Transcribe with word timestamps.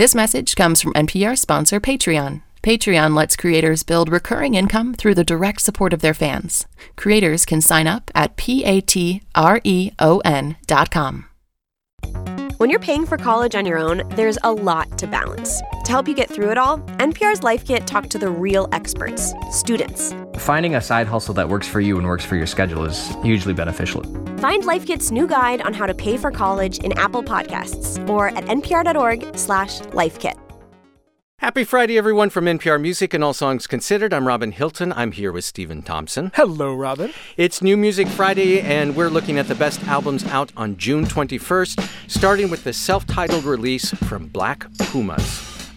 This 0.00 0.14
message 0.14 0.56
comes 0.56 0.80
from 0.80 0.94
NPR 0.94 1.36
sponsor 1.36 1.78
Patreon. 1.78 2.40
Patreon 2.62 3.14
lets 3.14 3.36
creators 3.36 3.82
build 3.82 4.08
recurring 4.08 4.54
income 4.54 4.94
through 4.94 5.14
the 5.14 5.24
direct 5.24 5.60
support 5.60 5.92
of 5.92 6.00
their 6.00 6.14
fans. 6.14 6.64
Creators 6.96 7.44
can 7.44 7.60
sign 7.60 7.86
up 7.86 8.10
at 8.14 8.36
p-a-t-r-e-o-n 8.36 9.26
dot 10.66 10.90
com. 10.90 11.26
When 12.60 12.68
you're 12.68 12.78
paying 12.78 13.06
for 13.06 13.16
college 13.16 13.54
on 13.54 13.64
your 13.64 13.78
own, 13.78 14.02
there's 14.16 14.36
a 14.44 14.52
lot 14.52 14.98
to 14.98 15.06
balance. 15.06 15.62
To 15.86 15.90
help 15.90 16.06
you 16.06 16.14
get 16.14 16.28
through 16.28 16.50
it 16.50 16.58
all, 16.58 16.80
NPR's 16.98 17.42
Life 17.42 17.64
Kit 17.64 17.86
talked 17.86 18.10
to 18.10 18.18
the 18.18 18.28
real 18.28 18.68
experts, 18.72 19.32
students. 19.50 20.14
Finding 20.36 20.74
a 20.74 20.80
side 20.82 21.06
hustle 21.06 21.32
that 21.36 21.48
works 21.48 21.66
for 21.66 21.80
you 21.80 21.96
and 21.96 22.06
works 22.06 22.22
for 22.22 22.36
your 22.36 22.46
schedule 22.46 22.84
is 22.84 23.16
hugely 23.22 23.54
beneficial. 23.54 24.02
Find 24.36 24.66
Life 24.66 24.86
Kit's 24.86 25.10
new 25.10 25.26
guide 25.26 25.62
on 25.62 25.72
how 25.72 25.86
to 25.86 25.94
pay 25.94 26.18
for 26.18 26.30
college 26.30 26.80
in 26.80 26.92
Apple 26.98 27.22
Podcasts 27.22 28.06
or 28.10 28.28
at 28.28 28.44
npr.org/lifekit. 28.44 30.49
Happy 31.40 31.64
Friday, 31.64 31.96
everyone, 31.96 32.28
from 32.28 32.44
NPR 32.44 32.78
Music 32.78 33.14
and 33.14 33.24
All 33.24 33.32
Songs 33.32 33.66
Considered. 33.66 34.12
I'm 34.12 34.28
Robin 34.28 34.52
Hilton. 34.52 34.92
I'm 34.92 35.12
here 35.12 35.32
with 35.32 35.42
Stephen 35.46 35.80
Thompson. 35.80 36.32
Hello, 36.34 36.74
Robin. 36.74 37.14
It's 37.38 37.62
New 37.62 37.78
Music 37.78 38.08
Friday, 38.08 38.60
and 38.60 38.94
we're 38.94 39.08
looking 39.08 39.38
at 39.38 39.48
the 39.48 39.54
best 39.54 39.82
albums 39.84 40.22
out 40.26 40.52
on 40.54 40.76
June 40.76 41.06
21st, 41.06 42.10
starting 42.10 42.50
with 42.50 42.64
the 42.64 42.74
self 42.74 43.06
titled 43.06 43.44
release 43.44 43.90
from 43.90 44.26
Black 44.26 44.66
Pumas. 44.80 45.70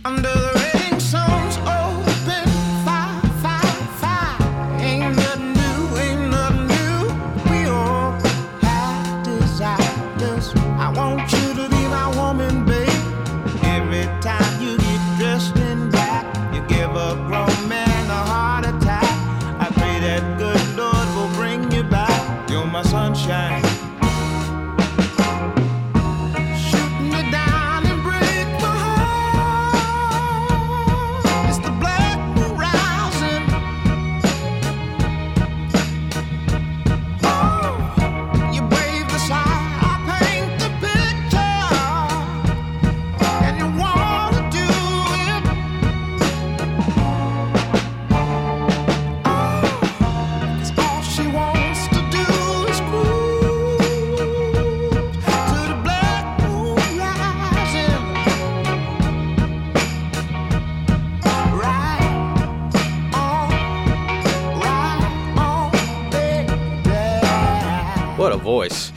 Voice. 68.43 68.91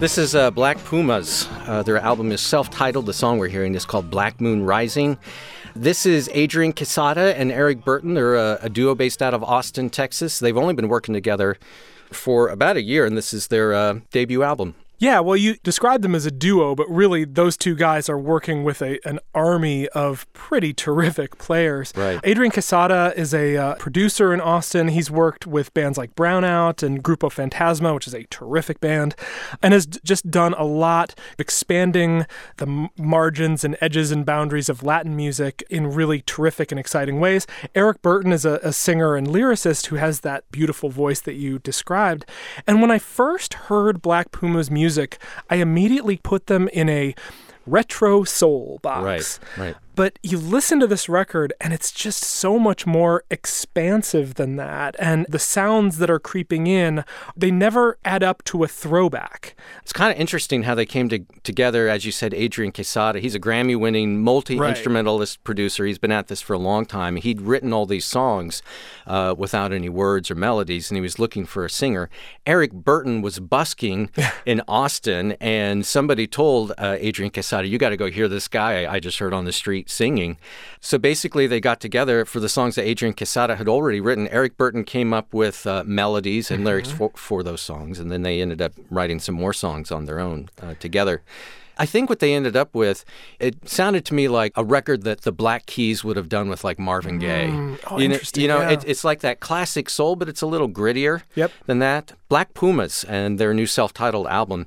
This 0.00 0.18
is 0.18 0.34
uh, 0.34 0.50
Black 0.50 0.76
Pumas. 0.84 1.48
Uh, 1.66 1.82
their 1.84 1.98
album 1.98 2.32
is 2.32 2.40
self 2.40 2.68
titled. 2.68 3.06
The 3.06 3.12
song 3.12 3.38
we're 3.38 3.48
hearing 3.48 3.74
is 3.76 3.84
called 3.84 4.10
Black 4.10 4.40
Moon 4.40 4.64
Rising. 4.64 5.16
This 5.76 6.04
is 6.04 6.28
Adrian 6.34 6.72
Quesada 6.72 7.38
and 7.38 7.52
Eric 7.52 7.84
Burton. 7.84 8.14
They're 8.14 8.34
a, 8.34 8.58
a 8.62 8.68
duo 8.68 8.96
based 8.96 9.22
out 9.22 9.34
of 9.34 9.44
Austin, 9.44 9.88
Texas. 9.88 10.40
They've 10.40 10.56
only 10.56 10.74
been 10.74 10.88
working 10.88 11.14
together 11.14 11.56
for 12.10 12.48
about 12.48 12.76
a 12.76 12.82
year, 12.82 13.06
and 13.06 13.16
this 13.16 13.32
is 13.32 13.46
their 13.46 13.72
uh, 13.72 14.00
debut 14.10 14.42
album. 14.42 14.74
Yeah, 14.98 15.20
well, 15.20 15.36
you 15.36 15.54
described 15.62 16.02
them 16.02 16.16
as 16.16 16.26
a 16.26 16.30
duo, 16.32 16.74
but 16.74 16.90
really 16.90 17.24
those 17.24 17.56
two 17.56 17.76
guys 17.76 18.08
are 18.08 18.18
working 18.18 18.64
with 18.64 18.82
a, 18.82 18.98
an 19.08 19.20
army 19.32 19.86
of 19.90 20.30
pretty 20.32 20.74
terrific 20.74 21.38
players. 21.38 21.92
Right. 21.96 22.18
Adrian 22.24 22.50
Quesada 22.50 23.12
is 23.16 23.32
a 23.32 23.56
uh, 23.56 23.74
producer 23.76 24.34
in 24.34 24.40
Austin. 24.40 24.88
He's 24.88 25.08
worked 25.08 25.46
with 25.46 25.72
bands 25.72 25.98
like 25.98 26.16
Brownout 26.16 26.82
and 26.82 27.02
Grupo 27.04 27.30
Fantasma, 27.30 27.94
which 27.94 28.08
is 28.08 28.14
a 28.14 28.24
terrific 28.24 28.80
band, 28.80 29.14
and 29.62 29.72
has 29.72 29.86
d- 29.86 30.00
just 30.02 30.30
done 30.32 30.52
a 30.54 30.64
lot 30.64 31.10
of 31.10 31.16
expanding 31.38 32.26
the 32.56 32.66
m- 32.66 32.88
margins 32.98 33.62
and 33.62 33.76
edges 33.80 34.10
and 34.10 34.26
boundaries 34.26 34.68
of 34.68 34.82
Latin 34.82 35.14
music 35.14 35.62
in 35.70 35.86
really 35.86 36.22
terrific 36.22 36.72
and 36.72 36.78
exciting 36.78 37.20
ways. 37.20 37.46
Eric 37.76 38.02
Burton 38.02 38.32
is 38.32 38.44
a, 38.44 38.58
a 38.64 38.72
singer 38.72 39.14
and 39.14 39.28
lyricist 39.28 39.86
who 39.86 39.96
has 39.96 40.20
that 40.20 40.50
beautiful 40.50 40.90
voice 40.90 41.20
that 41.20 41.34
you 41.34 41.60
described. 41.60 42.26
And 42.66 42.82
when 42.82 42.90
I 42.90 42.98
first 42.98 43.54
heard 43.54 44.02
Black 44.02 44.32
Puma's 44.32 44.72
music, 44.72 44.87
I 45.50 45.56
immediately 45.56 46.16
put 46.16 46.46
them 46.46 46.68
in 46.68 46.88
a 46.88 47.14
retro 47.66 48.24
soul 48.24 48.78
box. 48.82 49.40
Right, 49.56 49.66
right. 49.66 49.76
But 49.98 50.20
you 50.22 50.38
listen 50.38 50.78
to 50.78 50.86
this 50.86 51.08
record, 51.08 51.52
and 51.60 51.72
it's 51.72 51.90
just 51.90 52.22
so 52.22 52.56
much 52.56 52.86
more 52.86 53.24
expansive 53.32 54.34
than 54.34 54.54
that. 54.54 54.94
And 54.96 55.26
the 55.28 55.40
sounds 55.40 55.98
that 55.98 56.08
are 56.08 56.20
creeping 56.20 56.68
in, 56.68 57.04
they 57.36 57.50
never 57.50 57.98
add 58.04 58.22
up 58.22 58.44
to 58.44 58.62
a 58.62 58.68
throwback. 58.68 59.56
It's 59.82 59.92
kind 59.92 60.12
of 60.12 60.20
interesting 60.20 60.62
how 60.62 60.76
they 60.76 60.86
came 60.86 61.08
to, 61.08 61.24
together. 61.42 61.88
As 61.88 62.04
you 62.04 62.12
said, 62.12 62.32
Adrian 62.32 62.70
Quesada, 62.70 63.18
he's 63.18 63.34
a 63.34 63.40
Grammy 63.40 63.76
winning 63.76 64.22
multi 64.22 64.56
instrumentalist 64.56 65.42
producer. 65.42 65.84
He's 65.84 65.98
been 65.98 66.12
at 66.12 66.28
this 66.28 66.40
for 66.40 66.52
a 66.52 66.60
long 66.60 66.86
time. 66.86 67.16
He'd 67.16 67.40
written 67.40 67.72
all 67.72 67.84
these 67.84 68.04
songs 68.04 68.62
uh, 69.04 69.34
without 69.36 69.72
any 69.72 69.88
words 69.88 70.30
or 70.30 70.36
melodies, 70.36 70.92
and 70.92 70.96
he 70.96 71.02
was 71.02 71.18
looking 71.18 71.44
for 71.44 71.64
a 71.64 71.70
singer. 71.70 72.08
Eric 72.46 72.70
Burton 72.70 73.20
was 73.20 73.40
busking 73.40 74.10
in 74.46 74.62
Austin, 74.68 75.32
and 75.40 75.84
somebody 75.84 76.28
told 76.28 76.72
uh, 76.78 76.94
Adrian 77.00 77.32
Quesada, 77.32 77.66
You 77.66 77.78
got 77.78 77.88
to 77.88 77.96
go 77.96 78.08
hear 78.08 78.28
this 78.28 78.46
guy 78.46 78.86
I 78.86 79.00
just 79.00 79.18
heard 79.18 79.34
on 79.34 79.44
the 79.44 79.50
street 79.50 79.87
singing. 79.88 80.36
So 80.80 80.98
basically, 80.98 81.46
they 81.46 81.60
got 81.60 81.80
together 81.80 82.24
for 82.24 82.40
the 82.40 82.48
songs 82.48 82.74
that 82.76 82.84
Adrian 82.84 83.14
Quesada 83.14 83.56
had 83.56 83.68
already 83.68 84.00
written. 84.00 84.28
Eric 84.28 84.56
Burton 84.56 84.84
came 84.84 85.12
up 85.12 85.32
with 85.32 85.66
uh, 85.66 85.84
melodies 85.86 86.50
and 86.50 86.64
lyrics 86.64 86.90
for, 86.90 87.10
for 87.14 87.42
those 87.42 87.60
songs, 87.60 87.98
and 87.98 88.10
then 88.10 88.22
they 88.22 88.40
ended 88.40 88.62
up 88.62 88.72
writing 88.90 89.18
some 89.18 89.34
more 89.34 89.52
songs 89.52 89.90
on 89.90 90.04
their 90.04 90.20
own 90.20 90.48
uh, 90.62 90.74
together. 90.74 91.22
I 91.78 91.86
think 91.86 92.08
what 92.10 92.18
they 92.18 92.34
ended 92.34 92.56
up 92.56 92.74
with, 92.74 93.04
it 93.38 93.68
sounded 93.68 94.04
to 94.06 94.14
me 94.14 94.28
like 94.28 94.52
a 94.56 94.64
record 94.64 95.04
that 95.04 95.22
the 95.22 95.32
Black 95.32 95.66
Keys 95.66 96.02
would 96.02 96.16
have 96.16 96.28
done 96.28 96.48
with 96.48 96.64
like 96.64 96.78
Marvin 96.78 97.18
mm. 97.18 97.20
Gaye. 97.20 97.78
Oh, 97.90 97.98
you 97.98 98.08
know, 98.08 98.14
interesting, 98.14 98.42
you 98.42 98.48
know 98.48 98.60
yeah. 98.60 98.70
it, 98.70 98.84
it's 98.86 99.04
like 99.04 99.20
that 99.20 99.40
classic 99.40 99.88
soul, 99.88 100.16
but 100.16 100.28
it's 100.28 100.42
a 100.42 100.46
little 100.46 100.68
grittier 100.68 101.22
Yep. 101.34 101.52
than 101.66 101.78
that. 101.78 102.12
Black 102.28 102.52
Pumas 102.52 103.04
and 103.04 103.38
their 103.38 103.54
new 103.54 103.66
self-titled 103.66 104.26
album, 104.26 104.66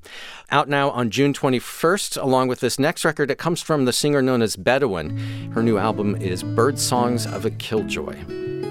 out 0.50 0.68
now 0.68 0.90
on 0.90 1.10
June 1.12 1.34
21st, 1.34 2.22
along 2.22 2.48
with 2.48 2.60
this 2.60 2.80
next 2.80 3.06
record. 3.06 3.30
It 3.30 3.38
comes 3.38 3.62
from 3.62 3.86
the 3.86 3.94
singer 3.94 4.22
known 4.22 4.42
as 4.42 4.56
Bedouine. 4.56 5.54
Her 5.54 5.62
new 5.62 5.78
album 5.78 6.16
is 6.16 6.44
Bird 6.44 6.80
Songs 6.80 7.26
of 7.28 7.46
a 7.46 7.52
Killjoy. 7.52 8.71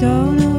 Don't 0.00 0.49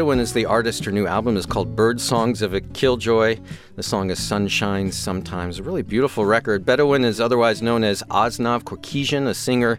Bedouine 0.00 0.18
is 0.18 0.32
the 0.32 0.46
artist. 0.46 0.86
Her 0.86 0.92
new 0.92 1.06
album 1.06 1.36
is 1.36 1.44
called 1.44 1.76
Bird 1.76 2.00
Songs 2.00 2.40
of 2.40 2.54
a 2.54 2.62
Killjoy. 2.62 3.38
The 3.76 3.82
song 3.82 4.08
is 4.10 4.18
Sunshine 4.18 4.90
Sometimes. 4.90 5.58
A 5.58 5.62
really 5.62 5.82
beautiful 5.82 6.24
record. 6.24 6.64
Bedouine 6.64 7.04
is 7.04 7.20
otherwise 7.20 7.60
known 7.60 7.84
as 7.84 8.02
Azniv 8.04 8.62
Korkejian, 8.62 9.26
a 9.26 9.34
singer 9.34 9.78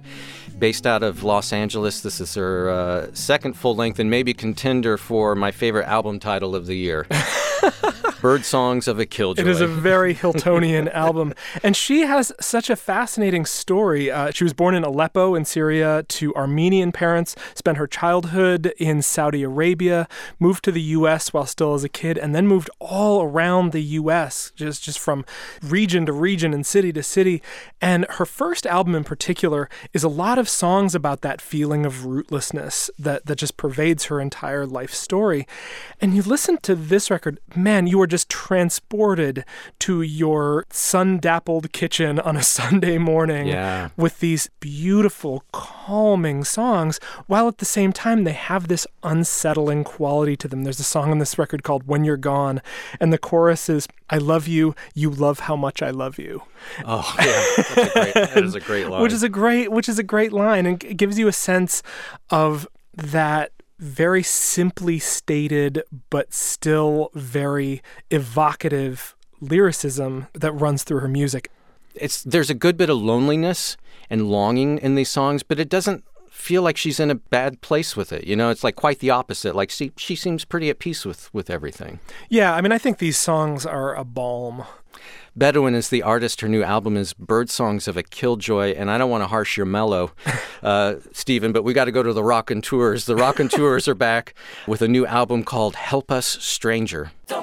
based 0.60 0.86
out 0.86 1.02
of 1.02 1.24
Los 1.24 1.52
Angeles. 1.52 2.02
This 2.02 2.22
is 2.22 2.36
her 2.36 2.70
uh, 2.70 3.08
second 3.16 3.54
full 3.54 3.76
length 3.76 3.98
and 3.98 4.12
maybe 4.12 4.32
contender 4.36 4.96
for 4.96 5.34
my 5.34 5.50
favorite 5.50 5.88
album 5.88 6.20
title 6.20 6.56
of 6.56 6.68
the 6.68 6.76
year. 6.76 7.08
Bird 8.22 8.46
Songs 8.46 8.88
of 8.88 9.00
a 9.00 9.06
Killjoy. 9.08 9.42
It 9.42 9.48
is 9.48 9.62
a 9.62 9.68
very 9.68 10.14
Hiltonian 10.22 10.94
album. 10.94 11.34
And 11.64 11.76
she 11.76 12.02
has 12.02 12.32
such 12.40 12.70
a 12.70 12.76
fascinating 12.76 13.46
story. 13.48 14.12
Uh, 14.12 14.30
she 14.30 14.44
was 14.44 14.54
born 14.54 14.76
in 14.76 14.84
Aleppo 14.84 15.34
in 15.34 15.44
Syria 15.44 16.06
to 16.08 16.34
Armenian 16.36 16.92
parents, 16.92 17.36
spent 17.56 17.80
her 17.80 17.88
childhood 17.88 18.74
in 18.78 19.02
Saudi 19.02 19.42
Arabia, 19.42 20.08
moved 20.40 20.64
to 20.66 20.72
the 20.72 20.82
U.S. 20.82 21.34
while 21.34 21.48
still 21.48 21.74
as 21.74 21.84
a 21.84 21.90
kid, 21.90 22.20
and 22.20 22.36
then 22.36 22.46
moved 22.46 22.70
all 22.78 23.24
around 23.24 23.72
the 23.72 23.82
U.S., 23.82 24.52
just, 24.56 24.84
just 24.84 25.00
from 25.00 25.26
region 25.64 26.06
to 26.06 26.14
region 26.14 26.54
and 26.54 26.64
city 26.64 26.94
to 26.94 27.02
city. 27.02 27.42
And 27.82 28.06
her 28.12 28.26
first 28.26 28.68
album 28.68 28.94
in 28.94 29.04
particular 29.04 29.68
is 29.94 30.04
a 30.04 30.10
lot 30.10 30.38
of 30.38 30.48
songs 30.48 30.94
about 30.94 31.22
that 31.22 31.42
feeling 31.42 31.88
of 31.88 32.06
rootlessness 32.06 32.92
that, 33.00 33.26
that 33.26 33.40
just 33.40 33.58
pervades 33.58 34.06
her 34.06 34.22
entire 34.22 34.68
life 34.68 34.94
story. 34.94 35.48
And 36.00 36.16
you 36.16 36.22
listen 36.22 36.58
to 36.60 36.76
this 36.76 37.10
record, 37.10 37.40
man, 37.56 37.88
you 37.88 38.00
are 38.00 38.11
just 38.12 38.30
transported 38.30 39.44
to 39.80 40.02
your 40.04 40.66
sun 40.70 41.18
dappled 41.18 41.72
kitchen 41.72 42.20
on 42.20 42.38
a 42.38 42.44
Sunday 42.60 42.98
morning 42.98 43.48
Yeah. 43.48 43.90
with 43.98 44.20
these 44.20 44.50
beautiful, 44.60 45.44
calming 45.52 46.44
songs, 46.44 47.00
while 47.28 47.48
at 47.48 47.58
the 47.58 47.66
same 47.66 47.92
time 47.92 48.24
they 48.24 48.34
have 48.34 48.68
this 48.68 48.86
unsettling 49.04 49.84
quality 49.84 50.36
to 50.38 50.48
them. 50.48 50.64
There's 50.64 50.80
a 50.80 50.84
song 50.84 51.12
on 51.12 51.18
this 51.20 51.38
record 51.40 51.64
called 51.64 51.88
When 51.88 52.04
You're 52.04 52.18
Gone, 52.18 52.62
and 53.00 53.12
the 53.12 53.18
chorus 53.18 53.68
is, 53.70 53.88
I 54.10 54.18
love 54.18 54.48
you, 54.48 54.76
you 54.94 55.10
love 55.10 55.40
how 55.42 55.56
much 55.56 55.82
I 55.82 55.90
love 55.90 56.20
you. 56.20 56.44
Oh, 56.86 57.16
yeah. 57.18 57.26
That's 57.58 57.78
a 57.78 57.94
great, 57.94 58.14
that 58.14 58.44
is 58.44 58.56
a 58.56 58.60
great 58.70 58.88
line. 58.90 59.02
Which 59.02 59.14
is 59.14 59.24
a 59.24 59.30
great 59.30 59.72
which 59.72 59.90
is 59.90 59.98
a 59.98 60.04
great 60.04 60.32
line 60.34 60.66
and 60.66 60.84
it 60.84 60.96
gives 60.98 61.18
you 61.18 61.28
a 61.28 61.34
sense 61.34 61.82
of 62.30 62.68
that 62.94 63.52
very 63.82 64.22
simply 64.22 65.00
stated 65.00 65.84
but 66.10 66.34
still 66.34 67.10
very 67.16 67.82
evocative 68.12 69.16
lyricism 69.42 70.28
that 70.34 70.52
runs 70.54 70.84
through 70.84 71.00
her 71.00 71.08
music. 71.08 71.50
it's 71.96 72.24
there's 72.24 72.50
a 72.50 72.54
good 72.54 72.78
bit 72.78 72.90
of 72.90 72.98
loneliness 72.98 73.76
and 74.10 74.30
longing 74.30 74.78
in 74.78 74.96
these 74.96 75.10
songs, 75.10 75.42
but 75.42 75.60
it 75.60 75.70
doesn't 75.70 76.04
feel 76.42 76.64
like 76.64 76.76
she's 76.76 77.00
in 77.00 77.12
a 77.12 77.16
bad 77.16 77.62
place 77.62 77.96
with 77.96 78.12
it. 78.12 78.26
You 78.26 78.36
know, 78.36 78.50
it's 78.50 78.64
like 78.64 78.76
quite 78.76 79.00
the 79.00 79.12
opposite. 79.12 79.56
Like 79.56 79.70
she 79.70 79.92
she 79.96 80.16
seems 80.16 80.44
pretty 80.44 80.70
at 80.70 80.80
peace 80.80 81.06
with 81.06 81.34
with 81.34 81.50
everything. 81.50 82.00
Yeah, 82.30 82.54
I 82.54 82.62
mean 82.62 82.72
I 82.72 82.78
think 82.78 82.98
these 82.98 83.18
songs 83.18 83.66
are 83.66 83.96
a 83.96 84.04
balm. 84.04 84.66
Bedouine 85.38 85.76
is 85.76 85.88
the 85.88 86.04
artist. 86.04 86.42
Her 86.42 86.50
new 86.50 86.62
album 86.62 86.98
is 86.98 87.14
Bird 87.14 87.50
Songs 87.50 87.88
of 87.88 87.96
a 87.96 88.04
Killjoy, 88.04 88.74
and 88.74 88.92
I 88.92 88.98
don't 88.98 89.10
want 89.10 89.24
to 89.24 89.28
harsh 89.28 89.56
your 89.56 89.66
mellow, 89.66 90.12
uh, 90.62 90.96
Stephen, 91.14 91.54
but 91.54 91.64
we 91.64 91.74
got 91.74 91.86
to 91.86 91.92
go 91.94 92.04
to 92.04 92.12
the 92.12 92.24
Raconteurs. 92.24 93.06
The 93.06 93.16
Rock 93.16 93.40
and 93.40 93.50
Tours 93.58 93.88
are 93.88 93.96
back 93.96 94.34
with 94.68 94.82
a 94.82 94.90
new 94.90 95.06
album 95.06 95.46
called 95.46 95.76
Help 95.76 96.12
Us 96.12 96.28
Stranger. 96.28 97.12
Your 97.30 97.42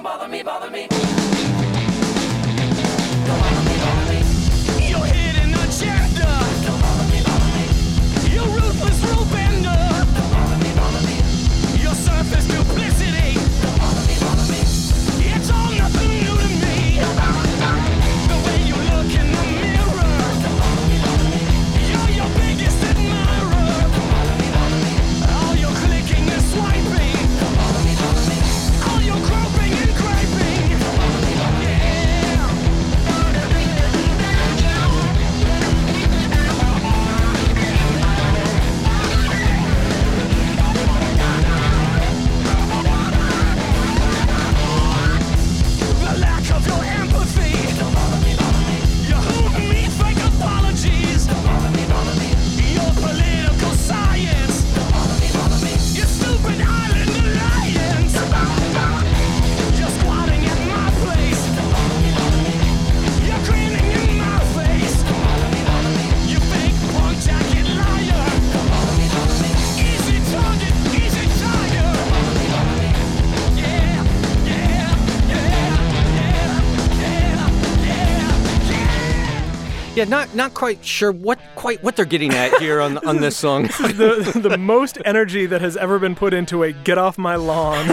yeah. 79.99 80.05
Not 80.05 80.33
not 80.33 80.53
quite 80.53 80.83
sure 80.83 81.11
what 81.11 81.39
quite 81.55 81.83
what 81.83 81.95
they're 81.95 82.05
getting 82.05 82.33
at 82.33 82.57
here 82.59 82.79
on 82.79 82.97
on 82.99 83.17
this 83.17 83.35
song. 83.35 83.63
the 83.79 84.39
the 84.41 84.57
most 84.57 84.97
energy 85.03 85.45
that 85.45 85.61
has 85.61 85.75
ever 85.75 85.99
been 85.99 86.15
put 86.15 86.33
into 86.33 86.63
a 86.63 86.71
get 86.71 86.97
off 86.97 87.17
my 87.17 87.35
lawn. 87.35 87.87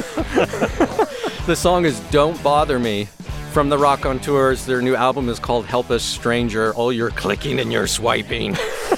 The 1.47 1.55
song 1.55 1.85
is 1.85 2.00
Don't 2.11 2.43
Bother 2.43 2.79
Me 2.79 3.05
from 3.53 3.69
the 3.69 3.79
Raconteurs. 3.79 4.67
Their 4.67 4.82
new 4.82 4.94
album 4.94 5.29
is 5.29 5.38
called 5.38 5.64
Help 5.64 5.91
Us 5.91 6.03
Stranger. 6.03 6.73
Oh, 6.76 6.91
you're 6.91 7.11
clicking 7.11 7.61
and 7.61 7.73
you're 7.73 7.87
swiping. 7.87 8.56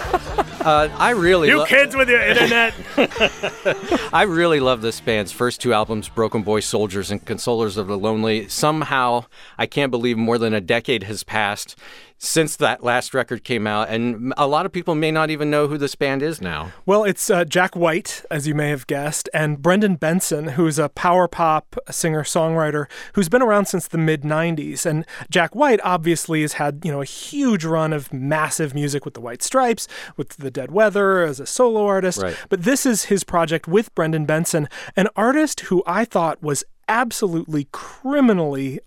uh, 0.60 0.88
I 0.96 1.10
really 1.10 1.52
lo- 1.52 1.66
kids 1.66 1.94
with 1.94 2.08
your 2.08 2.22
internet. 2.22 2.74
I 4.14 4.22
really 4.22 4.60
love 4.60 4.80
this 4.80 4.98
band's 5.00 5.30
first 5.30 5.60
two 5.60 5.72
albums, 5.72 6.08
Broken 6.08 6.42
Boy 6.42 6.60
Soldiers 6.60 7.10
and 7.10 7.24
Consolers 7.24 7.76
of 7.76 7.86
the 7.86 7.98
Lonely. 7.98 8.48
Somehow, 8.48 9.26
I 9.58 9.66
can't 9.66 9.90
believe 9.90 10.16
more 10.16 10.38
than 10.38 10.54
a 10.54 10.60
decade 10.60 11.02
has 11.02 11.22
passed 11.24 11.76
since 12.18 12.56
that 12.56 12.82
last 12.82 13.14
record 13.14 13.44
came 13.44 13.66
out, 13.66 13.88
and 13.88 14.34
a 14.36 14.46
lot 14.46 14.66
of 14.66 14.72
people 14.72 14.96
may 14.96 15.12
not 15.12 15.30
even 15.30 15.50
know 15.50 15.68
who 15.68 15.78
this 15.78 15.94
band 15.94 16.22
is 16.22 16.40
now. 16.40 16.72
Well, 16.84 17.04
it's 17.04 17.30
uh, 17.30 17.44
Jack 17.44 17.76
White, 17.76 18.24
as 18.28 18.46
you 18.48 18.54
may 18.54 18.70
have 18.70 18.88
guessed, 18.88 19.28
and 19.32 19.62
Brendan 19.62 19.94
Benson, 19.94 20.48
who's 20.48 20.80
a 20.80 20.88
power 20.88 21.28
pop 21.28 21.76
singer 21.90 22.24
songwriter 22.24 22.86
who's 23.14 23.28
been 23.28 23.42
around 23.42 23.66
since 23.66 23.86
the 23.86 23.98
mid 23.98 24.22
90s. 24.22 24.84
And 24.84 25.06
Jack 25.30 25.54
White 25.54 25.80
obviously 25.84 26.42
has 26.42 26.54
had, 26.54 26.80
you 26.84 26.90
know, 26.90 27.00
a 27.00 27.06
huge 27.06 27.64
run 27.64 27.92
of 27.92 28.12
massive 28.12 28.74
music 28.74 29.04
with 29.04 29.14
the 29.14 29.20
White 29.20 29.42
Stripes, 29.42 29.86
with 30.16 30.30
the 30.30 30.50
Dead 30.50 30.72
Weather 30.72 31.22
as 31.22 31.38
a 31.38 31.46
solo 31.46 31.86
artist. 31.86 32.20
Right. 32.20 32.36
But 32.48 32.64
this 32.64 32.84
is 32.84 33.04
his 33.04 33.22
project 33.22 33.68
with 33.68 33.94
Brendan 33.94 34.26
Benson, 34.26 34.68
an 34.96 35.08
artist 35.14 35.60
who 35.60 35.84
I 35.86 36.04
thought 36.04 36.42
was 36.42 36.64
absolutely 36.88 37.68
criminally 37.70 38.80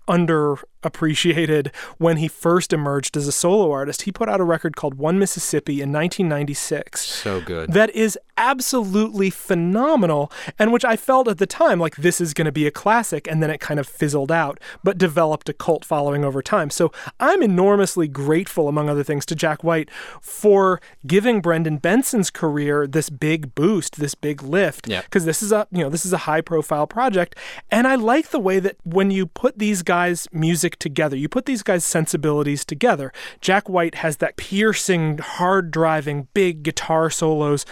underappreciated 0.92 1.74
when 1.98 2.16
he 2.18 2.28
first 2.28 2.72
emerged 2.72 3.16
as 3.16 3.26
a 3.28 3.32
solo 3.32 3.70
artist. 3.70 4.02
He 4.02 4.12
put 4.12 4.28
out 4.28 4.40
a 4.40 4.44
record 4.44 4.76
called 4.76 4.94
One 4.94 5.18
Mississippi 5.18 5.74
in 5.80 5.92
1996 5.92 7.00
So 7.00 7.40
good. 7.40 7.72
that 7.72 7.90
is 7.90 8.18
absolutely 8.36 9.30
phenomenal 9.30 10.32
and 10.58 10.72
which 10.72 10.84
I 10.84 10.96
felt 10.96 11.28
at 11.28 11.38
the 11.38 11.46
time 11.46 11.78
like 11.78 11.96
this 11.96 12.20
is 12.20 12.34
going 12.34 12.46
to 12.46 12.52
be 12.52 12.66
a 12.66 12.70
classic 12.70 13.28
and 13.28 13.42
then 13.42 13.50
it 13.50 13.60
kind 13.60 13.78
of 13.78 13.86
fizzled 13.86 14.32
out 14.32 14.58
but 14.82 14.98
developed 14.98 15.48
a 15.48 15.52
cult 15.52 15.84
following 15.84 16.24
over 16.24 16.42
time. 16.42 16.70
So 16.70 16.92
I'm 17.20 17.42
enormously 17.42 18.08
grateful 18.08 18.68
among 18.68 18.88
other 18.88 19.04
things 19.04 19.26
to 19.26 19.34
Jack 19.34 19.62
White 19.62 19.90
for 20.20 20.80
giving 21.06 21.40
Brendan 21.40 21.76
Benson's 21.78 22.30
career 22.30 22.86
this 22.86 23.10
big 23.10 23.54
boost, 23.54 23.96
this 24.00 24.14
big 24.14 24.42
lift 24.42 24.88
Yeah. 24.88 25.02
because 25.02 25.24
this 25.24 25.42
is 25.42 25.52
a, 25.52 25.66
you 25.70 25.82
know, 25.84 25.90
this 25.90 26.04
is 26.06 26.12
a 26.12 26.18
high 26.18 26.40
profile 26.40 26.86
project 26.86 27.36
and 27.70 27.86
I 27.86 27.94
like 27.94 28.30
the 28.30 28.40
way 28.40 28.58
that 28.60 28.76
when 28.84 29.10
you 29.10 29.26
put 29.26 29.58
these 29.58 29.82
guys 29.82 30.26
music 30.32 30.71
together, 30.78 31.16
you 31.16 31.28
put 31.28 31.46
these 31.46 31.62
guys 31.62 31.84
sensibilities 31.84 32.64
together. 32.64 33.12
Jack 33.40 33.68
White 33.68 33.96
has 33.96 34.18
that 34.18 34.36
piercing, 34.36 35.18
hard 35.18 35.70
driving, 35.70 36.28
big 36.34 36.62
guitar 36.62 37.10
solos. 37.10 37.64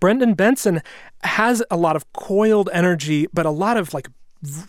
Brendan 0.00 0.34
Benson 0.34 0.82
has 1.22 1.62
a 1.70 1.76
lot 1.76 1.96
of 1.96 2.10
coiled 2.12 2.68
energy, 2.72 3.26
but 3.32 3.46
a 3.46 3.50
lot 3.50 3.76
of 3.76 3.94
like 3.94 4.08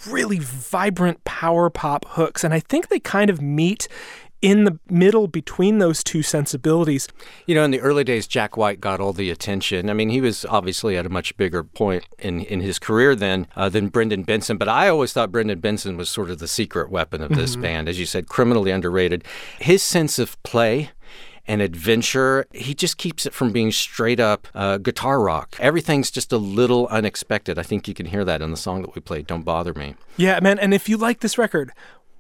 really 0.08 0.40
vibrant 0.40 1.24
power 1.26 1.70
pop 1.70 2.06
hooks. 2.10 2.44
And 2.44 2.54
I 2.54 2.60
think 2.60 2.88
they 2.88 3.00
kind 3.00 3.30
of 3.30 3.42
meet 3.42 3.88
in 4.46 4.64
the 4.64 4.78
middle 4.92 5.28
between 5.28 5.80
those 5.80 6.04
two 6.04 6.22
sensibilities. 6.22 7.08
You 7.48 7.56
know, 7.56 7.64
in 7.64 7.72
the 7.72 7.80
early 7.80 8.04
days, 8.04 8.28
Jack 8.28 8.56
White 8.56 8.80
got 8.80 9.00
all 9.00 9.12
the 9.12 9.32
attention. 9.32 9.90
I 9.90 9.94
mean, 9.94 10.10
he 10.10 10.22
was 10.22 10.46
obviously 10.46 10.96
at 10.98 11.06
a 11.08 11.10
much 11.10 11.36
bigger 11.36 11.64
point 11.64 12.06
in, 12.20 12.42
in 12.42 12.62
his 12.62 12.78
career 12.78 13.16
then 13.16 13.48
uh, 13.56 13.70
than 13.70 13.88
Brendan 13.88 14.22
Benson, 14.22 14.58
but 14.58 14.70
I 14.70 14.88
always 14.88 15.14
thought 15.14 15.32
Brendan 15.32 15.62
Benson 15.62 15.98
was 15.98 16.12
sort 16.12 16.30
of 16.30 16.38
the 16.38 16.48
secret 16.48 16.92
weapon 16.92 17.24
of 17.24 17.32
this 17.32 17.56
band. 17.56 17.90
As 17.90 18.00
you 18.00 18.06
said, 18.06 18.28
criminally 18.28 18.70
underrated. 18.70 19.24
His 19.60 19.82
sense 19.82 20.20
of 20.20 20.42
play 20.44 20.92
and 21.48 21.62
adventure. 21.62 22.46
He 22.54 22.74
just 22.74 22.98
keeps 22.98 23.25
it 23.25 23.34
from 23.34 23.52
being 23.52 23.72
straight 23.72 24.20
up 24.20 24.48
uh, 24.54 24.78
guitar 24.78 25.20
rock. 25.22 25.56
Everything's 25.60 26.12
just 26.12 26.32
a 26.32 26.38
little 26.38 26.88
unexpected. 26.88 27.60
I 27.60 27.64
think 27.64 27.88
you 27.88 27.94
can 27.94 28.08
hear 28.08 28.25
that 28.25 28.42
in 28.42 28.52
the 28.52 28.58
song 28.58 28.82
that 28.82 28.96
we 28.96 29.02
played, 29.02 29.28
Don't 29.28 29.44
Bother 29.44 29.74
Me. 29.74 29.96
Yeah, 30.18 30.40
man. 30.40 30.60
And 30.60 30.74
if 30.74 30.90
you 30.90 30.98
like 30.98 31.20
this 31.20 31.38
record, 31.38 31.72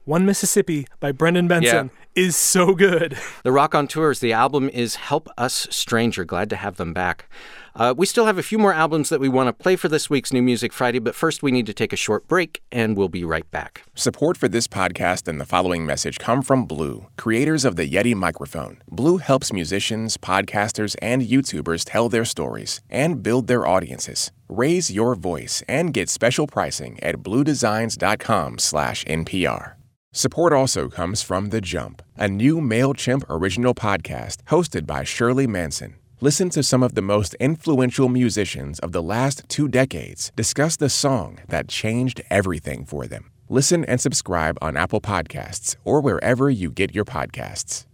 One 0.05 0.23
Mississippi 0.23 0.85
by 0.99 1.11
Brendan 1.11 1.47
Benson 1.47 1.89
is 2.13 2.35
so 2.35 2.75
good. 2.75 3.17
The 3.43 3.51
Raconteurs, 3.51 4.19
the 4.21 4.33
album 4.33 4.69
is 4.69 4.95
Help 4.95 5.29
Us 5.37 5.67
Stranger. 5.69 6.25
Glad 6.25 6.49
to 6.49 6.55
have 6.55 6.77
them 6.77 6.93
back. 6.93 7.29
Uh, 7.75 7.93
we 7.95 8.07
still 8.07 8.25
have 8.25 8.39
a 8.39 8.43
few 8.43 8.57
more 8.57 8.73
albums 8.73 9.09
that 9.09 9.19
we 9.19 9.29
want 9.29 9.47
to 9.47 9.53
play 9.53 9.75
for 9.75 9.87
this 9.87 10.09
week's 10.09 10.33
New 10.33 10.41
Music 10.41 10.73
Friday, 10.73 10.97
but 10.97 11.13
first 11.13 11.43
we 11.43 11.51
need 11.51 11.67
to 11.67 11.73
take 11.73 11.93
a 11.93 11.97
short 11.97 12.27
break, 12.27 12.63
and 12.71 12.97
we'll 12.97 13.09
be 13.09 13.23
right 13.23 13.47
back. 13.51 13.83
Support 13.93 14.37
for 14.37 14.47
this 14.47 14.67
podcast 14.67 15.27
and 15.27 15.39
the 15.39 15.45
following 15.45 15.85
message 15.85 16.17
come 16.17 16.41
from 16.41 16.65
Blue, 16.65 17.05
creators 17.17 17.65
of 17.65 17.75
the 17.75 17.87
Yeti 17.87 18.15
microphone. 18.15 18.81
Blue 18.89 19.17
helps 19.17 19.53
musicians, 19.53 20.17
podcasters, 20.17 20.95
and 21.01 21.21
YouTubers 21.21 21.83
tell 21.85 22.09
their 22.09 22.25
stories 22.25 22.81
and 22.89 23.21
build 23.21 23.45
their 23.45 23.67
audiences. 23.67 24.31
Raise 24.49 24.91
your 24.91 25.13
voice 25.15 25.61
and 25.67 25.93
get 25.93 26.09
special 26.09 26.47
pricing 26.47 26.99
at 27.03 27.17
bluedesigns.com/npr. 27.17 29.74
Support 30.17 30.53
also 30.53 30.87
comes 30.87 31.21
from 31.21 31.49
The 31.49 31.59
Jump, 31.59 32.01
a 32.15 32.29
new 32.29 32.61
MailChimp 32.61 33.25
original 33.29 33.75
podcast 33.75 34.37
hosted 34.45 34.87
by 34.87 35.03
Shirley 35.03 35.45
Manson. 35.45 35.95
Listen 36.21 36.49
to 36.51 36.63
some 36.63 36.83
of 36.83 36.95
the 36.95 37.01
most 37.01 37.33
influential 37.33 38.07
musicians 38.07 38.79
of 38.79 38.93
the 38.93 39.03
last 39.03 39.43
two 39.49 39.67
decades 39.67 40.31
discuss 40.37 40.77
the 40.77 40.87
song 40.87 41.39
that 41.49 41.67
changed 41.67 42.21
everything 42.29 42.85
for 42.85 43.07
them. 43.07 43.29
Listen 43.49 43.83
and 43.83 43.99
subscribe 43.99 44.57
on 44.61 44.77
Apple 44.77 45.01
Podcasts 45.01 45.75
or 45.83 45.99
wherever 45.99 46.49
you 46.49 46.71
get 46.71 46.95
your 46.95 47.03
podcasts. 47.03 47.85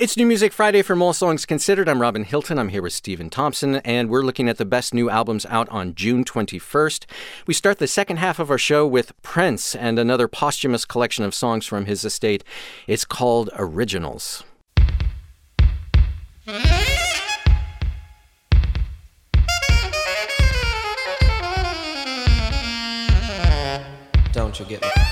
It's 0.00 0.16
New 0.16 0.26
Music 0.26 0.52
Friday 0.52 0.82
from 0.82 1.02
All 1.02 1.12
Songs 1.12 1.44
Considered. 1.44 1.88
I'm 1.88 2.00
Robin 2.00 2.22
Hilton. 2.22 2.56
I'm 2.56 2.68
here 2.68 2.82
with 2.82 2.92
Stephen 2.92 3.30
Thompson, 3.30 3.78
and 3.78 4.08
we're 4.08 4.22
looking 4.22 4.48
at 4.48 4.56
the 4.56 4.64
best 4.64 4.94
new 4.94 5.10
albums 5.10 5.44
out 5.46 5.68
on 5.70 5.92
June 5.96 6.24
21st. 6.24 7.04
We 7.48 7.54
start 7.54 7.78
the 7.78 7.88
second 7.88 8.18
half 8.18 8.38
of 8.38 8.48
our 8.48 8.58
show 8.58 8.86
with 8.86 9.20
Prince 9.22 9.74
and 9.74 9.98
another 9.98 10.28
posthumous 10.28 10.84
collection 10.84 11.24
of 11.24 11.34
songs 11.34 11.66
from 11.66 11.86
his 11.86 12.04
estate. 12.04 12.44
It's 12.86 13.04
called 13.04 13.50
Originals. 13.58 14.44
Don't 24.32 24.60
you 24.60 24.64
get 24.64 24.80
me? 24.80 25.07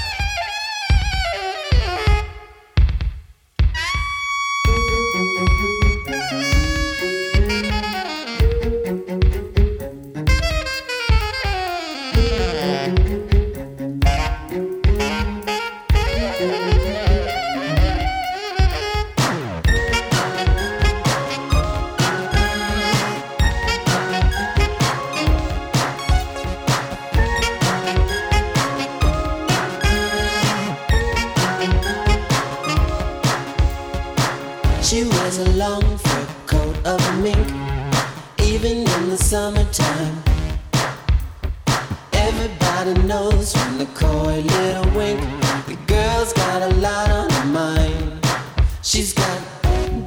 She's 48.86 49.12
got 49.12 49.42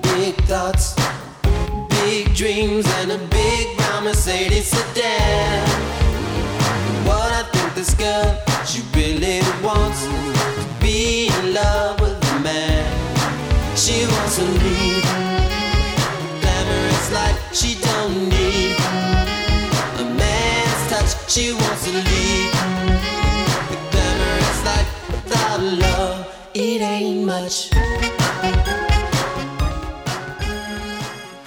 big 0.02 0.36
thoughts, 0.46 0.96
big 1.90 2.34
dreams, 2.34 2.86
and 3.00 3.12
a 3.12 3.18
big 3.28 3.76
brown 3.76 4.06
Mercedes 4.06 4.68
sedan. 4.68 5.68
What 7.06 7.30
I 7.30 7.44
think 7.52 7.76
this 7.76 7.94
girl, 7.94 8.40
she 8.66 8.82
really 8.96 9.42
wants 9.62 10.06
to 10.06 10.66
be 10.80 11.28
in 11.28 11.54
love 11.54 12.00
with 12.00 12.24
a 12.32 12.40
man. 12.40 12.88
She 13.76 14.08
wants 14.08 14.38
to 14.38 14.46
lead 14.46 15.04
glamorous 16.40 17.12
life. 17.12 17.54
She 17.54 17.76
don't 17.82 18.30
need 18.30 18.78
a 20.00 20.06
man's 20.16 20.90
touch. 20.90 21.30
She 21.30 21.52
wants 21.52 21.84
to 21.84 21.92
lead 21.92 22.52
the 23.72 23.78
glamorous 23.92 24.64
life 24.64 24.90
without 25.12 25.60
love. 25.60 26.34
It 26.54 26.80
ain't 26.80 27.26
much. 27.26 27.72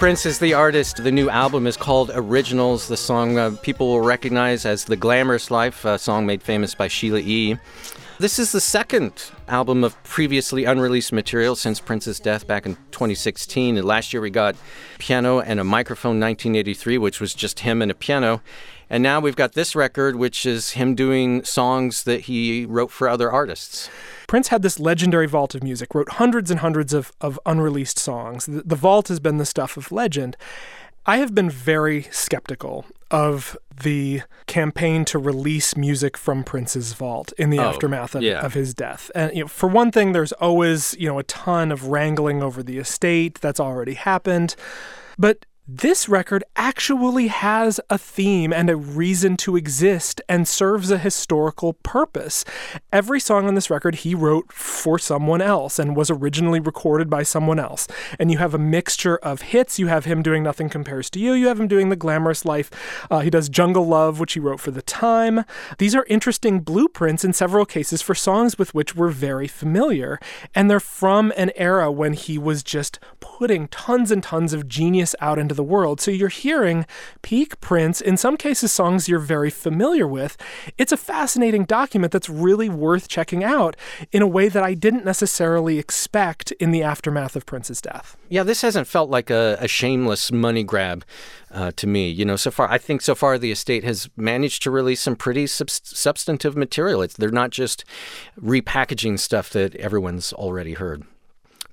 Prince 0.03 0.25
is 0.25 0.37
the 0.37 0.53
artist. 0.53 1.01
The 1.01 1.13
new 1.13 1.29
album 1.29 1.65
is 1.65 1.77
called 1.77 2.11
Originals. 2.13 2.89
The 2.89 2.97
song 2.97 3.37
uh, 3.37 3.51
people 3.61 3.87
will 3.87 4.01
recognize 4.01 4.65
as 4.65 4.83
The 4.83 4.97
Glamorous 4.97 5.49
Life, 5.49 5.85
a 5.85 5.97
song 5.97 6.25
made 6.25 6.43
famous 6.43 6.75
by 6.75 6.89
Sheila 6.89 7.19
E. 7.19 7.57
This 8.19 8.37
is 8.37 8.51
the 8.51 8.59
second 8.59 9.31
album 9.47 9.81
of 9.81 10.01
previously 10.03 10.65
unreleased 10.65 11.13
material 11.13 11.55
since 11.55 11.79
Prince's 11.79 12.19
death 12.19 12.45
back 12.45 12.65
in 12.65 12.75
2016. 12.91 13.77
And 13.77 13.87
last 13.87 14.11
year 14.11 14.21
we 14.21 14.29
got 14.29 14.57
Piano 14.99 15.39
and 15.39 15.57
a 15.61 15.63
Microphone 15.63 16.19
1983, 16.19 16.97
which 16.97 17.21
was 17.21 17.33
just 17.33 17.61
him 17.61 17.81
and 17.81 17.89
a 17.89 17.95
piano. 17.95 18.41
And 18.89 19.01
now 19.01 19.19
we've 19.19 19.35
got 19.35 19.53
this 19.53 19.75
record, 19.75 20.15
which 20.15 20.45
is 20.45 20.71
him 20.71 20.95
doing 20.95 21.43
songs 21.43 22.03
that 22.03 22.21
he 22.21 22.65
wrote 22.65 22.91
for 22.91 23.07
other 23.09 23.31
artists. 23.31 23.89
Prince 24.27 24.49
had 24.49 24.61
this 24.61 24.79
legendary 24.79 25.27
vault 25.27 25.55
of 25.55 25.63
music, 25.63 25.93
wrote 25.95 26.13
hundreds 26.13 26.49
and 26.51 26.59
hundreds 26.59 26.93
of, 26.93 27.11
of 27.21 27.39
unreleased 27.45 27.99
songs. 27.99 28.45
The, 28.45 28.63
the 28.63 28.75
vault 28.75 29.07
has 29.07 29.19
been 29.19 29.37
the 29.37 29.45
stuff 29.45 29.77
of 29.77 29.91
legend. 29.91 30.37
I 31.05 31.17
have 31.17 31.35
been 31.35 31.49
very 31.49 32.03
skeptical 32.11 32.85
of 33.11 33.57
the 33.83 34.21
campaign 34.47 35.03
to 35.05 35.19
release 35.19 35.75
music 35.75 36.15
from 36.15 36.43
Prince's 36.43 36.93
vault 36.93 37.33
in 37.37 37.49
the 37.49 37.59
Oh, 37.59 37.63
aftermath 37.63 38.15
of, 38.15 38.23
yeah. 38.23 38.39
of 38.39 38.53
his 38.53 38.73
death. 38.73 39.11
And 39.13 39.35
you 39.35 39.41
know, 39.43 39.47
for 39.47 39.67
one 39.67 39.91
thing, 39.91 40.13
there's 40.13 40.31
always 40.33 40.95
you 40.97 41.07
know 41.07 41.19
a 41.19 41.23
ton 41.23 41.71
of 41.71 41.87
wrangling 41.87 42.41
over 42.41 42.63
the 42.63 42.77
estate 42.77 43.41
that's 43.41 43.59
already 43.59 43.95
happened, 43.95 44.55
but 45.17 45.45
this 45.65 46.09
record 46.09 46.43
actually 46.57 47.27
has 47.27 47.79
a 47.89 47.97
theme 47.97 48.51
and 48.51 48.69
a 48.69 48.75
reason 48.75 49.37
to 49.37 49.55
exist 49.55 50.19
and 50.27 50.45
serves 50.45 50.91
a 50.91 50.97
historical 50.97 51.71
purpose. 51.71 52.43
Every 52.91 53.21
song 53.21 53.47
on 53.47 53.55
this 53.55 53.69
record 53.69 53.95
he 53.95 54.13
wrote 54.13 54.51
for 54.51 54.99
someone 54.99 55.41
else 55.41 55.79
and 55.79 55.95
was 55.95 56.09
originally 56.09 56.59
recorded 56.59 57.09
by 57.09 57.23
someone 57.23 57.59
else. 57.59 57.87
And 58.19 58.29
you 58.29 58.39
have 58.39 58.53
a 58.53 58.57
mixture 58.57 59.15
of 59.19 59.41
hits. 59.41 59.79
You 59.79 59.87
have 59.87 60.03
him 60.03 60.21
doing 60.21 60.43
Nothing 60.43 60.67
Compares 60.67 61.09
to 61.11 61.19
You. 61.19 61.31
You 61.31 61.47
have 61.47 61.61
him 61.61 61.69
doing 61.69 61.87
The 61.87 61.95
Glamorous 61.95 62.43
Life. 62.43 62.69
Uh, 63.09 63.21
he 63.21 63.29
does 63.29 63.47
Jungle 63.47 63.87
Love, 63.87 64.19
which 64.19 64.33
he 64.33 64.41
wrote 64.41 64.59
for 64.59 64.71
the 64.71 64.81
time. 64.81 65.45
These 65.77 65.95
are 65.95 66.05
interesting 66.09 66.59
blueprints 66.59 67.23
in 67.23 67.31
several 67.31 67.65
cases 67.65 68.01
for 68.01 68.15
songs 68.15 68.59
with 68.59 68.75
which 68.75 68.97
we're 68.97 69.07
very 69.07 69.47
familiar. 69.47 70.19
And 70.53 70.69
they're 70.69 70.81
from 70.81 71.31
an 71.37 71.51
era 71.55 71.89
when 71.89 72.11
he 72.11 72.37
was 72.37 72.63
just 72.63 72.99
putting 73.21 73.69
tons 73.69 74.11
and 74.11 74.21
tons 74.21 74.51
of 74.51 74.67
genius 74.67 75.15
out 75.21 75.39
into 75.39 75.52
the 75.53 75.63
world. 75.63 76.01
So 76.01 76.11
you're 76.11 76.29
hearing 76.29 76.85
peak 77.21 77.59
Prince, 77.61 78.01
in 78.01 78.17
some 78.17 78.37
cases, 78.37 78.71
songs 78.71 79.07
you're 79.07 79.19
very 79.19 79.49
familiar 79.49 80.07
with. 80.07 80.37
It's 80.77 80.91
a 80.91 80.97
fascinating 80.97 81.65
document 81.65 82.11
that's 82.11 82.29
really 82.29 82.69
worth 82.69 83.07
checking 83.07 83.43
out 83.43 83.75
in 84.11 84.21
a 84.21 84.27
way 84.27 84.49
that 84.49 84.63
I 84.63 84.73
didn't 84.73 85.05
necessarily 85.05 85.79
expect 85.79 86.51
in 86.53 86.71
the 86.71 86.83
aftermath 86.83 87.35
of 87.35 87.45
Prince's 87.45 87.81
death. 87.81 88.17
Yeah, 88.29 88.43
this 88.43 88.61
hasn't 88.61 88.87
felt 88.87 89.09
like 89.09 89.29
a, 89.29 89.57
a 89.59 89.67
shameless 89.67 90.31
money 90.31 90.63
grab 90.63 91.05
uh, 91.51 91.71
to 91.75 91.87
me. 91.87 92.09
You 92.09 92.25
know, 92.25 92.35
so 92.35 92.51
far, 92.51 92.69
I 92.69 92.77
think 92.77 93.01
so 93.01 93.15
far 93.15 93.37
the 93.37 93.51
estate 93.51 93.83
has 93.83 94.09
managed 94.17 94.63
to 94.63 94.71
release 94.71 95.01
some 95.01 95.15
pretty 95.15 95.47
subs- 95.47 95.81
substantive 95.83 96.57
material. 96.57 97.01
It's, 97.01 97.15
they're 97.15 97.29
not 97.29 97.51
just 97.51 97.85
repackaging 98.41 99.19
stuff 99.19 99.49
that 99.51 99.75
everyone's 99.75 100.33
already 100.33 100.73
heard. 100.73 101.03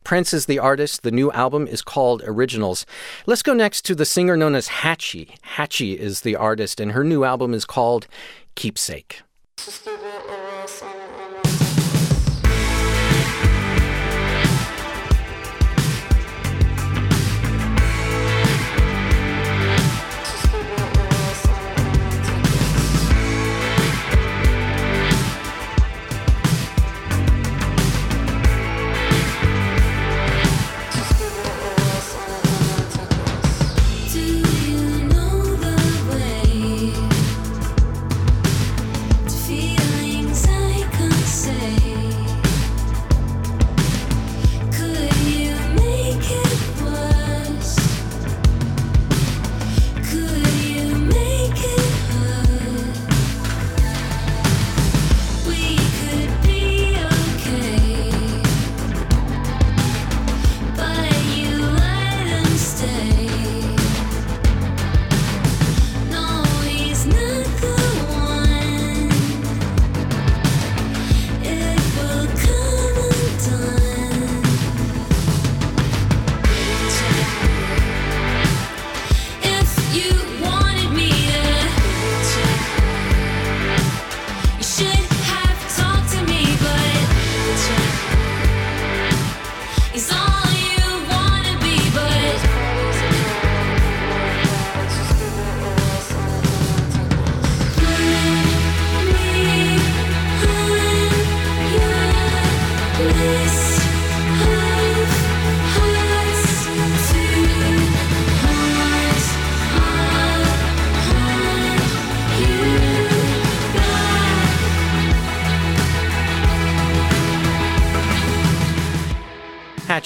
Prince 0.05 0.33
is 0.33 0.47
the 0.47 0.59
artist. 0.59 1.03
The 1.03 1.11
new 1.11 1.31
album 1.33 1.67
is 1.67 1.83
called 1.83 2.23
Originals. 2.25 2.87
Let's 3.27 3.43
go 3.43 3.55
next 3.55 3.85
to 3.87 3.95
the 3.95 4.05
singer 4.05 4.37
known 4.37 4.55
as 4.55 4.69
Hatchie. 4.69 5.37
Hatchie 5.57 5.99
is 5.99 6.23
the 6.23 6.37
artist, 6.37 6.81
and 6.81 6.93
her 6.93 7.05
new 7.05 7.25
album 7.25 7.55
is 7.55 7.65
called 7.65 8.07
Keepsake. 8.57 9.23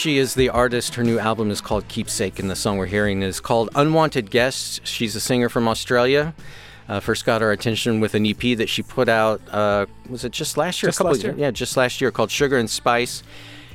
Hatchie 0.04 0.16
is 0.18 0.34
the 0.34 0.50
artist. 0.50 0.96
Her 0.96 1.02
new 1.02 1.18
album 1.18 1.50
is 1.50 1.62
called 1.62 1.88
Keepsake, 1.88 2.38
and 2.38 2.50
the 2.50 2.56
song 2.56 2.76
we're 2.76 2.84
hearing 2.84 3.22
is 3.22 3.40
called 3.40 3.70
Unwanted 3.74 4.30
Guests. 4.30 4.78
She's 4.84 5.16
a 5.16 5.20
singer 5.20 5.48
from 5.48 5.66
Australia. 5.66 6.34
Uh, 6.90 7.00
first 7.00 7.24
got 7.24 7.40
our 7.40 7.52
attention 7.52 8.00
with 8.00 8.14
an 8.14 8.26
EP 8.26 8.58
that 8.58 8.68
she 8.68 8.82
put 8.82 9.08
out, 9.08 9.40
uh, 9.50 9.86
was 10.10 10.22
it 10.22 10.32
just 10.32 10.58
last 10.58 10.82
year? 10.82 10.88
Just 10.88 10.98
a 10.98 11.04
couple 11.04 11.12
last 11.12 11.24
of- 11.24 11.38
year. 11.38 11.46
Yeah, 11.46 11.50
just 11.52 11.78
last 11.78 12.02
year 12.02 12.10
called 12.10 12.30
Sugar 12.30 12.58
and 12.58 12.68
Spice. 12.68 13.22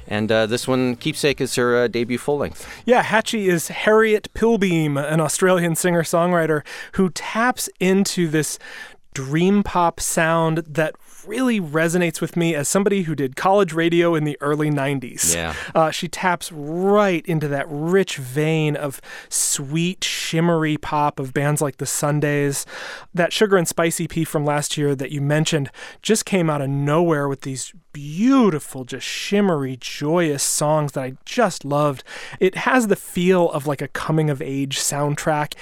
And 0.07 0.31
uh, 0.31 0.45
this 0.45 0.67
one, 0.67 0.98
Keepsake, 0.98 1.41
is 1.41 1.55
her 1.55 1.75
uh, 1.86 1.88
debut 1.88 2.19
full 2.19 2.38
length. 2.38 2.83
Yeah, 2.86 3.01
Hatchie 3.01 3.48
is 3.48 3.69
Harriet 3.69 4.31
Pilbeam, 4.36 4.98
an 4.98 5.19
Australian 5.19 5.75
singer 5.75 6.03
songwriter 6.03 6.63
who 6.91 7.09
taps 7.09 7.71
into 7.80 8.27
this 8.27 8.60
dream 9.15 9.63
pop 9.63 9.99
sound 9.99 10.60
that 10.60 10.93
really 11.29 11.61
resonates 11.61 12.19
with 12.19 12.35
me 12.35 12.55
as 12.55 12.67
somebody 12.67 13.03
who 13.03 13.13
did 13.13 13.35
college 13.35 13.71
radio 13.71 14.15
in 14.15 14.23
the 14.23 14.35
early 14.41 14.71
90s. 14.71 15.35
Yeah. 15.35 15.53
Uh, 15.75 15.91
she 15.91 16.07
taps 16.07 16.51
right 16.51 17.23
into 17.27 17.47
that 17.47 17.67
rich 17.69 18.17
vein 18.17 18.75
of 18.75 18.99
sweet, 19.29 20.03
shimmery 20.03 20.75
pop 20.75 21.19
of 21.19 21.31
bands 21.31 21.61
like 21.61 21.77
the 21.77 21.85
Sundays. 21.85 22.65
That 23.13 23.31
Sugar 23.31 23.57
and 23.57 23.67
Spicy 23.67 24.07
EP 24.11 24.27
from 24.27 24.43
last 24.43 24.75
year 24.75 24.95
that 24.95 25.11
you 25.11 25.21
mentioned 25.21 25.69
just 26.01 26.25
came 26.25 26.49
out 26.49 26.61
of 26.61 26.69
nowhere 26.69 27.27
with 27.27 27.41
these 27.41 27.73
beautiful, 27.93 28.85
just 28.85 29.05
shimmery, 29.05 29.77
joyous 29.79 30.43
songs 30.43 30.93
that 30.93 31.03
I 31.03 31.13
just 31.25 31.65
loved. 31.65 32.03
It 32.39 32.55
has 32.55 32.87
the 32.87 32.95
feel 32.95 33.49
of 33.51 33.67
like 33.67 33.81
a 33.81 33.87
coming 33.87 34.29
of 34.29 34.41
age 34.41 34.79
soundtrack. 34.79 35.53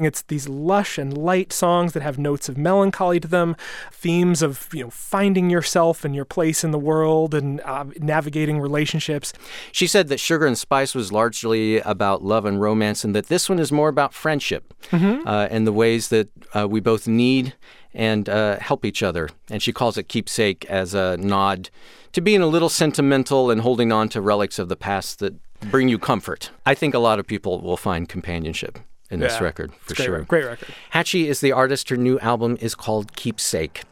It's 0.00 0.22
these 0.22 0.48
lush 0.48 0.98
and 0.98 1.16
light 1.16 1.52
songs 1.52 1.92
that 1.92 2.02
have 2.02 2.18
notes 2.18 2.48
of 2.48 2.56
melancholy 2.56 3.20
to 3.20 3.28
them, 3.28 3.56
themes 3.90 4.42
of, 4.42 4.68
you 4.72 4.84
know, 4.84 4.90
finding 5.12 5.50
yourself 5.50 6.04
and 6.06 6.14
your 6.14 6.24
place 6.24 6.64
in 6.64 6.70
the 6.70 6.78
world 6.78 7.34
and 7.34 7.60
uh, 7.60 7.84
navigating 7.98 8.58
relationships. 8.58 9.34
She 9.70 9.86
said 9.86 10.08
that 10.08 10.18
Sugar 10.18 10.46
and 10.46 10.56
Spice 10.56 10.94
was 10.94 11.12
largely 11.12 11.80
about 11.80 12.24
love 12.24 12.46
and 12.46 12.60
romance, 12.60 13.04
and 13.04 13.14
that 13.14 13.26
this 13.26 13.48
one 13.50 13.58
is 13.58 13.70
more 13.70 13.88
about 13.88 14.14
friendship 14.14 14.64
Mm-hmm. 14.90 15.26
uh, 15.26 15.48
and 15.50 15.66
the 15.66 15.72
ways 15.72 16.08
that 16.08 16.28
uh, 16.54 16.66
we 16.68 16.80
both 16.80 17.06
need 17.06 17.54
and 17.94 18.28
uh, 18.28 18.58
help 18.58 18.84
each 18.84 19.02
other. 19.02 19.28
And 19.50 19.62
she 19.62 19.72
calls 19.72 19.96
it 19.96 20.08
Keepsake 20.08 20.64
as 20.66 20.94
a 20.94 21.16
nod 21.18 21.70
to 22.12 22.20
being 22.20 22.42
a 22.42 22.46
little 22.46 22.68
sentimental 22.68 23.50
and 23.50 23.60
holding 23.60 23.92
on 23.92 24.08
to 24.10 24.20
relics 24.20 24.58
of 24.58 24.68
the 24.68 24.76
past 24.76 25.18
that 25.20 25.34
bring 25.70 25.88
you 25.88 25.98
comfort. 25.98 26.50
I 26.66 26.74
think 26.74 26.94
a 26.94 26.98
lot 26.98 27.18
of 27.18 27.26
people 27.26 27.60
will 27.60 27.76
find 27.76 28.08
companionship 28.08 28.78
in 29.10 29.20
this 29.20 29.40
record, 29.40 29.72
for 29.80 29.94
great, 29.94 30.06
sure. 30.06 30.22
Great 30.22 30.44
record. 30.46 30.68
Hatchie 30.94 31.26
is 31.28 31.40
the 31.40 31.52
artist. 31.52 31.88
Her 31.90 31.96
new 31.98 32.18
album 32.20 32.56
is 32.60 32.74
called 32.74 33.14
Keepsake. 33.14 33.82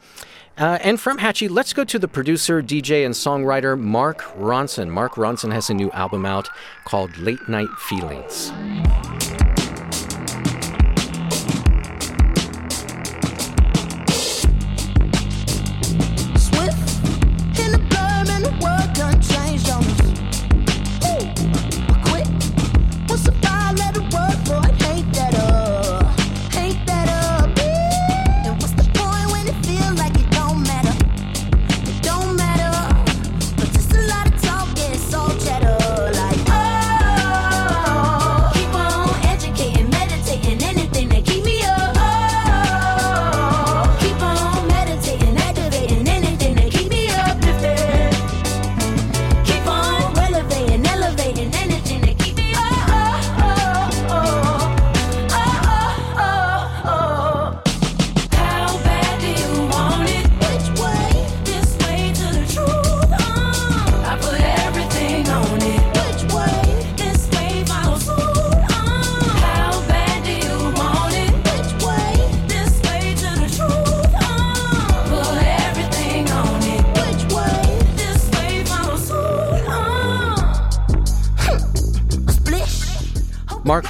Uh, 0.57 0.77
and 0.81 0.99
from 0.99 1.17
Hatchie, 1.17 1.49
let's 1.49 1.73
go 1.73 1.83
to 1.83 1.97
the 1.97 2.07
producer, 2.07 2.61
DJ, 2.61 3.05
and 3.05 3.15
songwriter 3.15 3.79
Mark 3.79 4.21
Ronson. 4.37 4.89
Mark 4.89 5.13
Ronson 5.13 5.51
has 5.51 5.69
a 5.69 5.73
new 5.73 5.89
album 5.91 6.25
out 6.25 6.49
called 6.85 7.17
Late 7.17 7.47
Night 7.47 7.69
Feelings. 7.77 8.51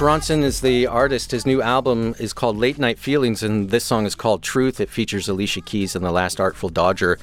Splish. 0.02 0.10
Mark 0.10 0.22
Ronson 0.22 0.42
is 0.42 0.60
the 0.60 0.86
artist. 0.88 1.30
His 1.30 1.46
new 1.46 1.62
album 1.62 2.16
is 2.18 2.32
called 2.32 2.56
Late 2.56 2.78
Night 2.78 2.98
Feelings, 2.98 3.42
and 3.42 3.70
this 3.70 3.84
song 3.84 4.04
is 4.04 4.16
called 4.16 4.42
Truth. 4.42 4.80
It 4.80 4.90
features 4.90 5.28
Alicia 5.28 5.60
Keys 5.60 5.94
and 5.94 6.04
the 6.04 6.10
Last 6.10 6.40
Artful, 6.40 6.70
Dodgr. 6.70 7.18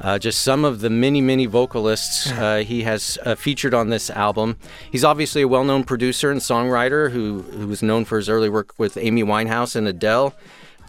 Uh, 0.00 0.18
just 0.18 0.42
some 0.42 0.64
of 0.64 0.80
the 0.80 0.90
many, 0.90 1.20
many 1.20 1.46
vocalists 1.46 2.30
uh, 2.30 2.58
he 2.58 2.82
has 2.82 3.18
uh, 3.24 3.34
featured 3.34 3.74
on 3.74 3.88
this 3.88 4.10
album. 4.10 4.56
He's 4.92 5.04
obviously 5.04 5.42
a 5.42 5.48
well 5.48 5.64
known 5.64 5.82
producer 5.82 6.30
and 6.30 6.40
songwriter 6.40 7.10
who, 7.10 7.42
who 7.42 7.66
was 7.66 7.82
known 7.82 8.04
for 8.04 8.16
his 8.16 8.28
early 8.28 8.48
work 8.48 8.74
with 8.78 8.96
Amy 8.96 9.24
Winehouse 9.24 9.74
and 9.74 9.88
Adele. 9.88 10.32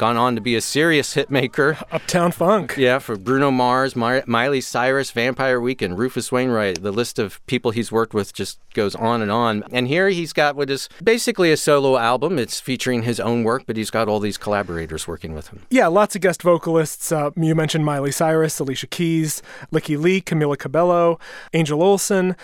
Gone 0.01 0.17
on 0.17 0.33
to 0.33 0.41
be 0.41 0.55
a 0.55 0.61
serious 0.61 1.13
hit 1.13 1.29
maker. 1.29 1.77
Uptown 1.91 2.31
Funk. 2.31 2.73
Yeah, 2.75 2.97
for 2.97 3.15
Bruno 3.15 3.51
Mars, 3.51 3.95
Mi- 3.95 4.23
Miley 4.25 4.59
Cyrus, 4.59 5.11
Vampire 5.11 5.61
Weekend, 5.61 5.99
Rufus 5.99 6.31
Wainwright. 6.31 6.81
The 6.81 6.91
list 6.91 7.19
of 7.19 7.39
people 7.45 7.69
he's 7.69 7.91
worked 7.91 8.15
with 8.15 8.33
just 8.33 8.57
goes 8.73 8.95
on 8.95 9.21
and 9.21 9.29
on. 9.29 9.63
And 9.71 9.87
here 9.87 10.09
he's 10.09 10.33
got 10.33 10.55
what 10.55 10.71
is 10.71 10.89
basically 11.03 11.51
a 11.51 11.57
solo 11.57 11.97
album. 11.99 12.39
It's 12.39 12.59
featuring 12.59 13.03
his 13.03 13.19
own 13.19 13.43
work, 13.43 13.65
but 13.67 13.77
he's 13.77 13.91
got 13.91 14.07
all 14.07 14.19
these 14.19 14.39
collaborators 14.39 15.07
working 15.07 15.35
with 15.35 15.49
him. 15.49 15.61
Yeah, 15.69 15.85
lots 15.85 16.15
of 16.15 16.21
guest 16.23 16.41
vocalists. 16.41 17.11
Uh, 17.11 17.29
you 17.35 17.53
mentioned 17.53 17.85
Miley 17.85 18.11
Cyrus, 18.11 18.57
Alicia 18.57 18.87
Keys, 18.87 19.43
Lykke 19.71 20.01
Li, 20.01 20.19
Camila 20.19 20.57
Cabello, 20.57 21.19
Angel 21.53 21.83
Olsen. 21.83 22.35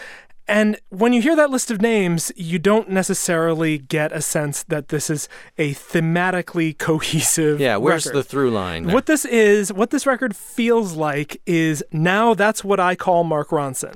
And 0.47 0.79
when 0.89 1.13
you 1.13 1.21
hear 1.21 1.35
that 1.35 1.49
list 1.49 1.71
of 1.71 1.81
names, 1.81 2.31
you 2.35 2.57
don't 2.57 2.89
necessarily 2.89 3.77
get 3.77 4.11
a 4.11 4.21
sense 4.21 4.63
that 4.63 4.87
this 4.87 5.09
is 5.09 5.27
a 5.57 5.73
thematically 5.73 6.77
cohesive. 6.77 7.59
Yeah, 7.59 7.77
where's 7.77 8.05
record. 8.05 8.17
the 8.17 8.23
through 8.23 8.51
line? 8.51 8.83
there? 8.83 8.93
What 8.93 9.07
this 9.07 9.25
is, 9.25 9.73
what 9.73 9.89
this 9.89 10.05
record 10.05 10.35
feels 10.35 10.93
like 10.93 11.41
is 11.45 11.83
now 11.91 12.33
that's 12.33 12.63
what 12.63 12.79
I 12.79 12.95
call 12.95 13.23
Mark 13.23 13.49
Ronson. 13.49 13.95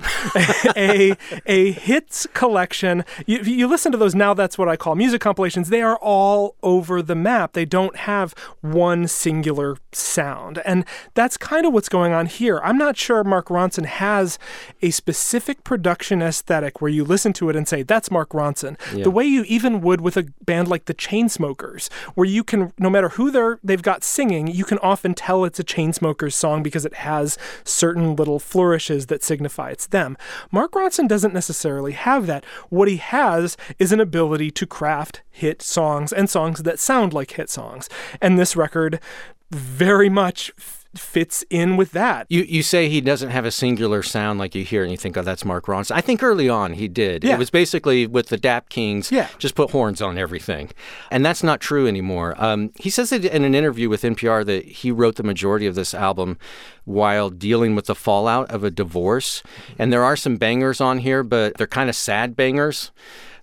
a 0.75 1.15
a 1.45 1.71
hits 1.71 2.27
collection. 2.33 3.05
You, 3.25 3.39
you 3.39 3.67
listen 3.67 3.91
to 3.91 3.97
those 3.97 4.15
now 4.15 4.33
that's 4.33 4.57
what 4.57 4.67
I 4.67 4.75
call 4.75 4.95
music 4.95 5.21
compilations, 5.21 5.69
they 5.69 5.81
are 5.81 5.97
all 5.97 6.55
over 6.63 7.01
the 7.01 7.15
map. 7.15 7.53
They 7.53 7.65
don't 7.65 7.95
have 7.95 8.33
one 8.61 9.07
singular 9.07 9.77
sound. 9.91 10.61
And 10.65 10.85
that's 11.13 11.37
kind 11.37 11.65
of 11.65 11.73
what's 11.73 11.89
going 11.89 12.13
on 12.13 12.25
here. 12.25 12.59
I'm 12.63 12.77
not 12.77 12.97
sure 12.97 13.23
Mark 13.23 13.47
Ronson 13.47 13.85
has 13.85 14.37
a 14.81 14.91
specific 14.91 15.63
production 15.63 16.21
aesthetic 16.41 16.81
where 16.81 16.89
you 16.89 17.03
listen 17.03 17.33
to 17.33 17.49
it 17.49 17.55
and 17.55 17.67
say 17.67 17.83
that's 17.83 18.09
Mark 18.09 18.29
Ronson. 18.29 18.77
Yeah. 18.95 19.03
The 19.03 19.11
way 19.11 19.25
you 19.25 19.43
even 19.43 19.81
would 19.81 20.01
with 20.01 20.17
a 20.17 20.23
band 20.43 20.67
like 20.67 20.85
the 20.85 20.93
Chainsmokers, 20.93 21.91
where 22.15 22.27
you 22.27 22.43
can 22.43 22.73
no 22.79 22.89
matter 22.89 23.09
who 23.09 23.29
they're 23.29 23.59
they've 23.63 23.81
got 23.81 24.03
singing, 24.03 24.47
you 24.47 24.65
can 24.65 24.79
often 24.79 25.13
tell 25.13 25.45
it's 25.45 25.59
a 25.59 25.63
Chainsmokers 25.63 26.33
song 26.33 26.63
because 26.63 26.85
it 26.85 26.95
has 26.95 27.37
certain 27.63 28.15
little 28.15 28.39
flourishes 28.39 29.05
that 29.07 29.23
signify 29.23 29.69
it's 29.69 29.87
them. 29.87 30.17
Mark 30.51 30.71
Ronson 30.71 31.07
doesn't 31.07 31.33
necessarily 31.33 31.93
have 31.93 32.25
that. 32.27 32.43
What 32.69 32.87
he 32.87 32.97
has 32.97 33.55
is 33.77 33.91
an 33.91 33.99
ability 33.99 34.51
to 34.51 34.65
craft 34.65 35.21
hit 35.29 35.61
songs 35.61 36.11
and 36.11 36.29
songs 36.29 36.63
that 36.63 36.79
sound 36.79 37.13
like 37.13 37.31
hit 37.31 37.49
songs. 37.49 37.87
And 38.19 38.39
this 38.39 38.55
record 38.55 38.99
very 39.51 40.09
much 40.09 40.51
fits 40.95 41.43
in 41.49 41.77
with 41.77 41.91
that. 41.93 42.25
You 42.29 42.41
you 42.41 42.63
say 42.63 42.89
he 42.89 42.99
doesn't 43.01 43.29
have 43.29 43.45
a 43.45 43.51
singular 43.51 44.03
sound 44.03 44.39
like 44.39 44.53
you 44.55 44.63
hear 44.65 44.83
and 44.83 44.91
you 44.91 44.97
think, 44.97 45.15
oh, 45.17 45.21
that's 45.21 45.45
Mark 45.45 45.65
Ronson. 45.67 45.91
I 45.91 46.01
think 46.01 46.21
early 46.21 46.49
on 46.49 46.73
he 46.73 46.87
did. 46.89 47.23
Yeah. 47.23 47.35
It 47.35 47.39
was 47.39 47.49
basically 47.49 48.05
with 48.07 48.27
the 48.27 48.37
Dap 48.37 48.67
Kings, 48.69 49.11
Yeah. 49.11 49.27
just 49.37 49.55
put 49.55 49.71
horns 49.71 50.01
on 50.01 50.17
everything. 50.17 50.69
And 51.09 51.25
that's 51.25 51.43
not 51.43 51.61
true 51.61 51.87
anymore. 51.87 52.35
Um, 52.37 52.71
he 52.75 52.89
says 52.89 53.11
it 53.13 53.23
in 53.23 53.43
an 53.45 53.55
interview 53.55 53.87
with 53.89 54.01
NPR 54.01 54.45
that 54.45 54.65
he 54.65 54.91
wrote 54.91 55.15
the 55.15 55.23
majority 55.23 55.65
of 55.65 55.75
this 55.75 55.93
album 55.93 56.37
while 56.83 57.29
dealing 57.29 57.73
with 57.75 57.85
the 57.85 57.95
fallout 57.95 58.49
of 58.51 58.63
a 58.65 58.71
divorce. 58.71 59.43
And 59.79 59.93
there 59.93 60.03
are 60.03 60.17
some 60.17 60.35
bangers 60.35 60.81
on 60.81 60.97
here, 60.99 61.23
but 61.23 61.57
they're 61.57 61.67
kind 61.67 61.89
of 61.89 61.95
sad 61.95 62.35
bangers. 62.35 62.91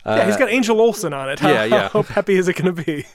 yeah, 0.05 0.27
he's 0.27 0.37
got 0.37 0.51
Angel 0.51 0.81
Olsen 0.81 1.13
on 1.13 1.29
it. 1.31 1.39
How, 1.39 1.49
yeah, 1.51 1.65
yeah. 1.65 1.89
how 1.93 2.03
happy 2.03 2.35
is 2.37 2.49
it 2.49 2.57
going 2.57 2.75
to 2.75 2.83
be? 2.85 3.07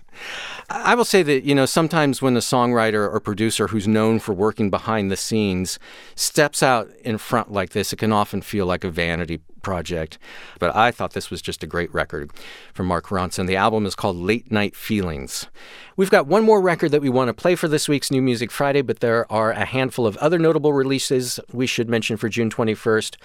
I 0.74 0.96
will 0.96 1.06
say 1.06 1.22
that, 1.22 1.44
you 1.44 1.54
know, 1.54 1.68
sometimes 1.68 2.20
when 2.20 2.36
a 2.36 2.40
songwriter 2.40 3.08
or 3.08 3.20
producer 3.20 3.68
who's 3.68 3.88
known 3.88 4.18
for 4.18 4.34
working 4.34 4.72
behind 4.72 5.12
the 5.12 5.16
scenes 5.16 5.78
steps 6.16 6.64
out 6.64 6.90
in 7.04 7.20
front 7.20 7.52
like 7.52 7.70
this, 7.70 7.94
it 7.94 7.98
can 7.98 8.12
often 8.12 8.42
feel 8.42 8.66
like 8.66 8.84
a 8.84 8.90
vanity 8.90 9.40
project. 9.64 10.20
But 10.60 10.76
I 10.76 10.92
thought 10.92 11.14
this 11.14 11.32
was 11.32 11.42
just 11.42 11.64
a 11.64 11.68
great 11.68 11.92
record 11.94 12.30
from 12.74 12.86
Mark 12.86 13.08
Ronson. 13.08 13.48
The 13.48 13.56
album 13.56 13.86
is 13.88 13.96
called 13.96 14.18
Late 14.18 14.52
Night 14.52 14.76
Feelings. 14.76 15.48
We've 15.98 16.12
got 16.12 16.28
one 16.28 16.44
more 16.44 16.62
record 16.62 16.92
that 16.92 17.02
we 17.02 17.10
want 17.10 17.30
to 17.30 17.34
play 17.34 17.56
for 17.56 17.68
this 17.68 17.90
week's 17.90 18.12
New 18.12 18.22
Music 18.22 18.52
Friday, 18.52 18.82
but 18.82 19.00
there 19.00 19.32
are 19.32 19.52
a 19.52 19.66
handful 19.66 20.06
of 20.06 20.18
other 20.18 20.38
notable 20.38 20.74
releases 20.74 21.40
we 21.52 21.66
should 21.66 21.90
mention 21.90 22.18
for 22.18 22.30
June 22.30 22.50
21st. 22.50 23.16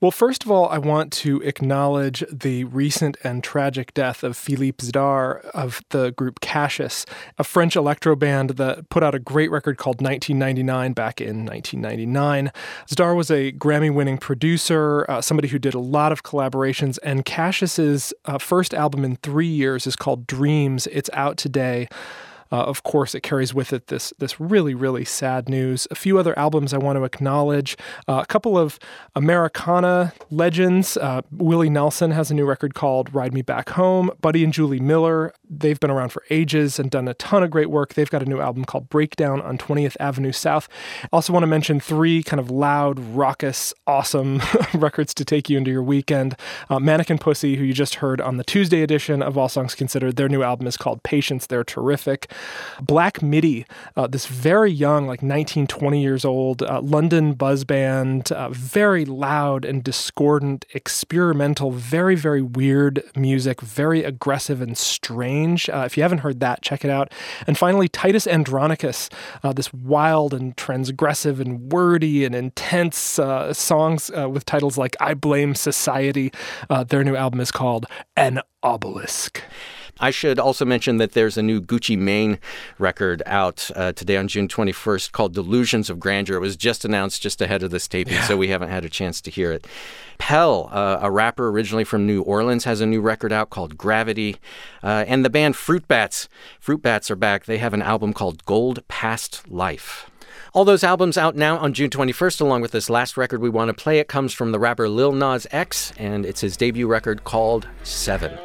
Well, 0.00 0.12
first 0.12 0.44
of 0.44 0.50
all, 0.52 0.68
I 0.68 0.78
want 0.78 1.12
to 1.24 1.42
acknowledge 1.42 2.22
the 2.30 2.62
recent 2.62 3.16
and 3.24 3.42
tragic 3.42 3.92
death 3.94 4.22
of 4.22 4.36
Philippe 4.36 4.86
Zdar 4.86 5.44
of 5.46 5.82
the 5.88 6.12
group 6.12 6.38
Cassius, 6.38 7.04
a 7.36 7.42
French 7.42 7.74
electro 7.74 8.14
band 8.14 8.50
that 8.50 8.90
put 8.90 9.02
out 9.02 9.16
a 9.16 9.18
great 9.18 9.50
record 9.50 9.76
called 9.76 10.00
1999 10.00 10.92
back 10.92 11.20
in 11.20 11.44
1999. 11.44 12.52
Zdar 12.86 13.16
was 13.16 13.28
a 13.28 13.50
Grammy 13.50 13.92
winning 13.92 14.18
producer, 14.18 15.04
uh, 15.08 15.20
somebody 15.20 15.48
who 15.48 15.58
did 15.58 15.74
a 15.78 15.80
lot 15.80 16.12
of 16.12 16.22
collaborations, 16.22 16.98
and 17.02 17.24
Cassius's 17.24 18.12
uh, 18.24 18.38
first 18.38 18.74
album 18.74 19.04
in 19.04 19.16
three 19.16 19.46
years 19.46 19.86
is 19.86 19.96
called 19.96 20.26
Dreems. 20.26 20.88
It's 20.90 21.08
out 21.12 21.36
today. 21.36 21.88
Uh, 22.50 22.62
of 22.62 22.82
course, 22.82 23.14
it 23.14 23.22
carries 23.22 23.52
with 23.54 23.72
it 23.72 23.88
this 23.88 24.12
this 24.18 24.40
really 24.40 24.74
really 24.74 25.04
sad 25.04 25.48
news. 25.48 25.86
A 25.90 25.94
few 25.94 26.18
other 26.18 26.38
albums 26.38 26.72
I 26.72 26.78
want 26.78 26.96
to 26.98 27.04
acknowledge. 27.04 27.76
Uh, 28.06 28.20
a 28.22 28.26
couple 28.26 28.58
of 28.58 28.78
Americana 29.14 30.12
legends. 30.30 30.96
Uh, 30.96 31.22
Willie 31.30 31.70
Nelson 31.70 32.10
has 32.12 32.30
a 32.30 32.34
new 32.34 32.46
record 32.46 32.74
called 32.74 33.14
"Ride 33.14 33.34
Me 33.34 33.42
Back 33.42 33.70
Home." 33.70 34.10
Buddy 34.20 34.44
and 34.44 34.52
Julie 34.52 34.80
Miller. 34.80 35.32
They've 35.48 35.78
been 35.78 35.90
around 35.90 36.10
for 36.10 36.22
ages 36.30 36.78
and 36.78 36.90
done 36.90 37.08
a 37.08 37.14
ton 37.14 37.42
of 37.42 37.50
great 37.50 37.70
work. 37.70 37.94
They've 37.94 38.10
got 38.10 38.22
a 38.22 38.26
new 38.26 38.40
album 38.40 38.64
called 38.64 38.88
"Breakdown" 38.88 39.40
on 39.42 39.58
20th 39.58 39.96
Avenue 40.00 40.32
South. 40.32 40.68
Also 41.12 41.32
want 41.32 41.42
to 41.42 41.48
mention 41.48 41.80
three 41.80 42.22
kind 42.22 42.40
of 42.40 42.50
loud, 42.50 42.98
raucous, 42.98 43.74
awesome 43.86 44.40
records 44.74 45.14
to 45.14 45.24
take 45.24 45.48
you 45.50 45.58
into 45.58 45.70
your 45.70 45.82
weekend. 45.82 46.36
Uh, 46.70 46.78
Mannequin 46.78 47.18
Pussy, 47.18 47.56
who 47.56 47.64
you 47.64 47.72
just 47.72 47.96
heard 47.96 48.20
on 48.20 48.36
the 48.36 48.44
Tuesday 48.44 48.82
edition 48.82 49.22
of 49.22 49.36
All 49.36 49.48
Songs 49.48 49.74
Considered, 49.74 50.16
their 50.16 50.28
new 50.28 50.42
album 50.42 50.66
is 50.66 50.76
called 50.76 51.02
Patience. 51.02 51.46
They're 51.46 51.64
terrific. 51.64 52.30
Black 52.80 53.22
Midi, 53.22 53.66
uh, 53.96 54.06
this 54.06 54.26
very 54.26 54.70
young, 54.70 55.06
like 55.06 55.22
19, 55.22 55.66
20 55.66 56.02
years 56.02 56.24
old, 56.24 56.62
uh, 56.62 56.80
London 56.82 57.34
buzz 57.34 57.64
band, 57.64 58.30
uh, 58.32 58.48
very 58.50 59.04
loud 59.04 59.64
and 59.64 59.82
discordant, 59.82 60.64
experimental, 60.74 61.70
very, 61.70 62.14
very 62.14 62.42
weird 62.42 63.02
music, 63.16 63.60
very 63.60 64.04
aggressive 64.04 64.60
and 64.60 64.76
strange. 64.76 65.68
Uh, 65.68 65.84
if 65.86 65.96
you 65.96 66.02
haven't 66.02 66.18
heard 66.18 66.40
that, 66.40 66.62
check 66.62 66.84
it 66.84 66.90
out. 66.90 67.12
And 67.46 67.58
finally, 67.58 67.88
Titus 67.88 68.26
Andronicus, 68.26 69.08
uh, 69.42 69.52
this 69.52 69.72
wild 69.72 70.34
and 70.34 70.56
transgressive 70.56 71.40
and 71.40 71.72
wordy 71.72 72.24
and 72.24 72.34
intense 72.34 73.18
uh, 73.18 73.52
songs 73.52 74.10
with 74.10 74.44
titles 74.44 74.76
like 74.76 74.96
I 75.00 75.14
Blame 75.14 75.54
Society. 75.54 76.32
their 76.88 77.04
new 77.04 77.16
album 77.16 77.40
is 77.40 77.50
called 77.50 77.86
An 78.16 78.40
Obelisk. 78.62 79.42
I 80.00 80.10
should 80.10 80.38
also 80.38 80.64
mention 80.64 80.98
that 80.98 81.12
there's 81.12 81.36
a 81.36 81.42
new 81.42 81.60
Gucci 81.60 81.98
Mane 81.98 82.38
record 82.78 83.22
out 83.26 83.70
uh, 83.74 83.92
today 83.92 84.16
on 84.16 84.28
June 84.28 84.46
21st 84.46 85.12
called 85.12 85.34
Delusions 85.34 85.90
of 85.90 85.98
Grandeur. 85.98 86.36
It 86.36 86.40
was 86.40 86.56
just 86.56 86.84
announced 86.84 87.20
just 87.20 87.40
ahead 87.40 87.62
of 87.62 87.70
this 87.70 87.88
taping, 87.88 88.14
yeah. 88.14 88.24
so 88.24 88.36
we 88.36 88.48
haven't 88.48 88.68
had 88.68 88.84
a 88.84 88.88
chance 88.88 89.20
to 89.22 89.30
hear 89.30 89.52
it. 89.52 89.66
Pell, 90.18 90.68
uh, 90.72 90.98
a 91.00 91.10
rapper 91.10 91.48
originally 91.48 91.84
from 91.84 92.06
New 92.06 92.22
Orleans, 92.22 92.64
has 92.64 92.80
a 92.80 92.86
new 92.86 93.00
record 93.00 93.32
out 93.32 93.50
called 93.50 93.76
Gravity. 93.76 94.36
Uh, 94.82 95.04
and 95.06 95.24
the 95.24 95.30
band 95.30 95.56
Fruit 95.56 95.86
Bats, 95.88 96.28
Fruit 96.60 96.82
Bats 96.82 97.10
are 97.10 97.16
back. 97.16 97.46
They 97.46 97.58
have 97.58 97.74
an 97.74 97.82
album 97.82 98.12
called 98.12 98.44
Gold 98.44 98.86
Past 98.88 99.48
Life. 99.48 100.10
All 100.54 100.64
those 100.64 100.84
albums 100.84 101.16
out 101.16 101.36
now 101.36 101.58
on 101.58 101.72
June 101.72 101.90
21st, 101.90 102.40
along 102.40 102.62
with 102.62 102.72
this 102.72 102.88
last 102.88 103.16
record 103.16 103.40
we 103.40 103.50
want 103.50 103.68
to 103.68 103.74
play. 103.74 103.98
It 103.98 104.08
comes 104.08 104.32
from 104.32 104.52
the 104.52 104.58
rapper 104.58 104.88
Lil 104.88 105.12
Nas 105.12 105.46
X, 105.50 105.92
and 105.98 106.24
it's 106.24 106.40
his 106.40 106.56
debut 106.56 106.86
record 106.86 107.24
called 107.24 107.68
Seven. 107.82 108.38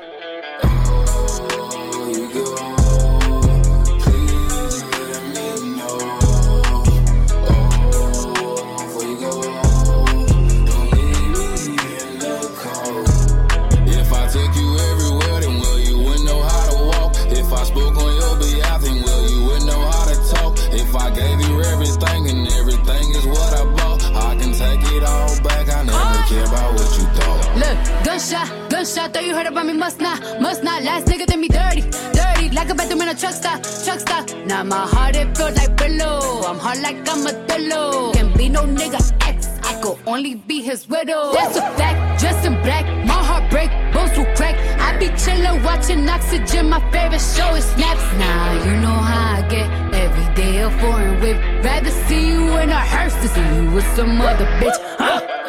Gunshot, 28.84 29.14
thought 29.14 29.24
you 29.24 29.34
heard 29.34 29.46
about 29.46 29.66
me, 29.66 29.72
must 29.72 30.02
not, 30.02 30.20
must 30.42 30.62
not. 30.62 30.84
Last 30.84 31.08
nigga 31.08 31.26
did 31.26 31.40
me 31.40 31.48
dirty, 31.48 31.84
dirty, 32.12 32.50
like 32.50 32.70
a 32.70 32.76
bathroom 32.76 33.02
in 33.04 33.08
a 33.08 33.16
truck 33.16 33.32
stop, 33.32 33.64
truck 33.86 34.02
stop. 34.02 34.30
Now 34.46 34.62
my 34.64 34.86
heart, 34.86 35.16
it 35.16 35.38
feels 35.38 35.56
like 35.56 35.78
pillow. 35.78 36.42
I'm 36.46 36.60
hard 36.60 36.82
like 36.82 36.98
I'm 37.08 37.26
a 37.26 37.32
pillow. 37.48 38.12
Can't 38.12 38.38
be 38.38 38.50
no 38.50 38.64
nigga 38.64 39.00
ex, 39.22 39.48
I 39.64 39.80
could 39.82 39.98
only 40.06 40.36
be 40.36 40.62
his 40.62 40.90
widow. 40.90 41.32
That's 41.32 41.56
a 41.56 41.62
fact, 41.80 42.20
dressed 42.20 42.46
in 42.46 42.62
black, 42.62 42.86
my 43.08 43.14
heart 43.14 43.50
break, 43.50 43.70
bones 43.94 44.18
will 44.18 44.28
crack. 44.36 44.56
I 44.82 44.98
be 44.98 45.08
chillin', 45.16 45.64
watching 45.64 46.10
Oxygen, 46.10 46.68
my 46.68 46.82
favorite 46.92 47.22
show 47.22 47.56
is 47.56 47.64
Snaps. 47.64 48.04
Now 48.20 48.66
you 48.66 48.82
know 48.82 49.00
how 49.10 49.38
I 49.38 49.48
get, 49.48 49.72
every 49.94 50.36
day 50.36 50.60
a 50.60 50.70
foreign 50.82 51.22
whip. 51.22 51.38
Rather 51.64 51.90
see 51.90 52.28
you 52.28 52.58
in 52.58 52.70
a 52.70 52.82
hearse 52.82 53.16
than 53.16 53.30
see 53.30 53.64
you 53.64 53.72
with 53.72 53.88
some 53.96 54.20
other 54.20 54.46
bitch. 54.60 54.76
Huh? 54.98 55.43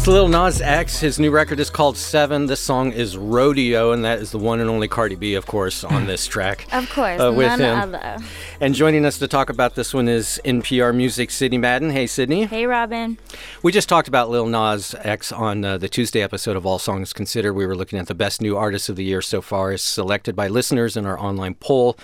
It's 0.00 0.06
Lil 0.06 0.28
Nas 0.28 0.62
X. 0.62 0.98
His 0.98 1.18
new 1.18 1.30
record 1.30 1.60
is 1.60 1.68
called 1.68 1.94
Seven. 1.94 2.46
This 2.46 2.58
song 2.58 2.90
is 2.90 3.18
Rodeo, 3.18 3.92
and 3.92 4.02
that 4.02 4.18
is 4.18 4.30
the 4.30 4.38
one 4.38 4.58
and 4.58 4.70
only 4.70 4.88
Cardi 4.88 5.14
B, 5.14 5.34
of 5.34 5.44
course, 5.44 5.84
on 5.84 6.06
this 6.06 6.26
track. 6.26 6.66
of 6.72 6.88
course, 6.88 7.20
uh, 7.20 7.30
with 7.30 7.48
none 7.48 7.60
him. 7.60 7.94
other. 7.94 8.16
And 8.60 8.74
joining 8.74 9.04
us 9.04 9.18
to 9.18 9.28
talk 9.28 9.50
about 9.50 9.74
this 9.74 9.92
one 9.92 10.08
is 10.08 10.40
NPR 10.42 10.94
Music 10.96 11.30
Sidney 11.30 11.58
Madden. 11.58 11.90
Hey, 11.90 12.06
Sidney. 12.06 12.46
Hey, 12.46 12.64
Robin. 12.64 13.18
We 13.62 13.72
just 13.72 13.90
talked 13.90 14.08
about 14.08 14.30
Lil 14.30 14.46
Nas 14.46 14.94
X 15.00 15.32
on 15.32 15.62
uh, 15.66 15.76
the 15.76 15.90
Tuesday 15.90 16.22
episode 16.22 16.56
of 16.56 16.64
All 16.64 16.78
Songs 16.78 17.12
Considered. 17.12 17.52
We 17.52 17.66
were 17.66 17.76
looking 17.76 17.98
at 17.98 18.06
the 18.06 18.14
best 18.14 18.40
new 18.40 18.56
artists 18.56 18.88
of 18.88 18.96
the 18.96 19.04
year 19.04 19.20
so 19.20 19.42
far, 19.42 19.70
as 19.70 19.82
selected 19.82 20.34
by 20.34 20.48
listeners 20.48 20.96
in 20.96 21.04
our 21.04 21.20
online 21.20 21.56
poll. 21.56 21.98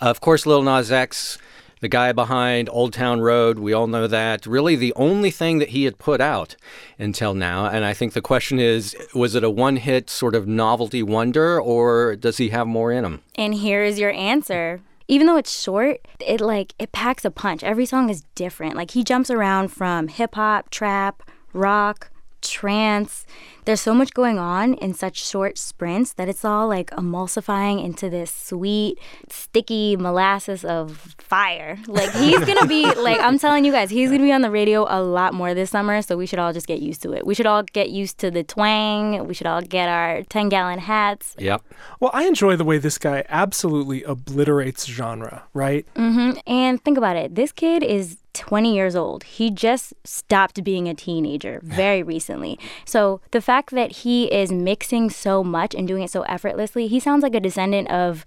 Uh, 0.00 0.04
of 0.04 0.20
course, 0.20 0.46
Lil 0.46 0.62
Nas 0.62 0.92
X 0.92 1.38
the 1.82 1.88
guy 1.88 2.12
behind 2.12 2.70
Old 2.70 2.92
Town 2.92 3.20
Road. 3.20 3.58
We 3.58 3.72
all 3.72 3.88
know 3.88 4.06
that. 4.06 4.46
Really, 4.46 4.76
the 4.76 4.94
only 4.94 5.32
thing 5.32 5.58
that 5.58 5.70
he 5.70 5.84
had 5.84 5.98
put 5.98 6.20
out 6.20 6.56
until 6.98 7.34
now. 7.34 7.66
And 7.66 7.84
I 7.84 7.92
think 7.92 8.12
the 8.12 8.22
question 8.22 8.58
is 8.58 8.96
was 9.14 9.34
it 9.34 9.44
a 9.44 9.50
one 9.50 9.76
hit 9.76 10.08
sort 10.08 10.34
of 10.34 10.46
novelty 10.46 11.02
wonder, 11.02 11.60
or 11.60 12.16
does 12.16 12.38
he 12.38 12.48
have 12.50 12.66
more 12.66 12.92
in 12.92 13.04
him? 13.04 13.20
And 13.34 13.52
here 13.52 13.82
is 13.82 13.98
your 13.98 14.12
answer. 14.12 14.80
Even 15.08 15.26
though 15.26 15.36
it's 15.36 15.60
short, 15.60 16.00
it 16.20 16.40
like 16.40 16.72
it 16.78 16.92
packs 16.92 17.24
a 17.24 17.30
punch. 17.30 17.64
Every 17.64 17.84
song 17.84 18.08
is 18.08 18.22
different. 18.36 18.76
Like 18.76 18.92
he 18.92 19.02
jumps 19.02 19.30
around 19.30 19.68
from 19.68 20.06
hip 20.06 20.36
hop, 20.36 20.70
trap, 20.70 21.24
rock, 21.52 22.10
trance. 22.40 23.26
There's 23.64 23.80
so 23.80 23.94
much 23.94 24.12
going 24.12 24.38
on 24.38 24.74
in 24.74 24.94
such 24.94 25.24
short 25.24 25.56
sprints 25.56 26.12
that 26.14 26.28
it's 26.28 26.44
all 26.44 26.66
like 26.68 26.90
emulsifying 26.90 27.84
into 27.84 28.10
this 28.10 28.32
sweet, 28.32 28.98
sticky 29.28 29.96
molasses 29.96 30.64
of 30.64 31.14
fire. 31.18 31.78
Like 31.86 32.10
he's 32.12 32.44
gonna 32.44 32.66
be 32.66 32.84
like 32.96 33.20
I'm 33.20 33.38
telling 33.38 33.64
you 33.64 33.72
guys, 33.72 33.90
he's 33.90 34.10
gonna 34.10 34.22
be 34.22 34.32
on 34.32 34.42
the 34.42 34.50
radio 34.50 34.86
a 34.88 35.00
lot 35.02 35.34
more 35.34 35.54
this 35.54 35.70
summer. 35.70 36.02
So 36.02 36.16
we 36.16 36.26
should 36.26 36.38
all 36.38 36.52
just 36.52 36.66
get 36.66 36.80
used 36.80 37.02
to 37.02 37.12
it. 37.12 37.26
We 37.26 37.34
should 37.34 37.46
all 37.46 37.62
get 37.62 37.90
used 37.90 38.18
to 38.18 38.30
the 38.30 38.42
twang. 38.42 39.26
We 39.26 39.34
should 39.34 39.46
all 39.46 39.62
get 39.62 39.88
our 39.88 40.22
10 40.24 40.48
gallon 40.48 40.78
hats. 40.78 41.36
Yep. 41.38 41.62
Well, 42.00 42.10
I 42.12 42.24
enjoy 42.24 42.56
the 42.56 42.64
way 42.64 42.78
this 42.78 42.98
guy 42.98 43.24
absolutely 43.28 44.02
obliterates 44.02 44.86
genre, 44.86 45.44
right? 45.54 45.86
Mm-hmm. 45.94 46.38
And 46.46 46.82
think 46.84 46.98
about 46.98 47.16
it. 47.16 47.34
This 47.34 47.52
kid 47.52 47.82
is 47.82 48.18
20 48.34 48.74
years 48.74 48.96
old. 48.96 49.24
He 49.24 49.50
just 49.50 49.92
stopped 50.04 50.62
being 50.64 50.88
a 50.88 50.94
teenager 50.94 51.60
very 51.64 52.02
recently. 52.02 52.58
So 52.84 53.20
the 53.30 53.40
fact 53.40 53.51
that 53.70 53.92
he 53.92 54.32
is 54.32 54.50
mixing 54.50 55.10
so 55.10 55.44
much 55.44 55.74
and 55.74 55.86
doing 55.86 56.02
it 56.02 56.10
so 56.10 56.22
effortlessly, 56.22 56.88
he 56.88 56.98
sounds 56.98 57.22
like 57.22 57.34
a 57.34 57.40
descendant 57.40 57.90
of 57.90 58.24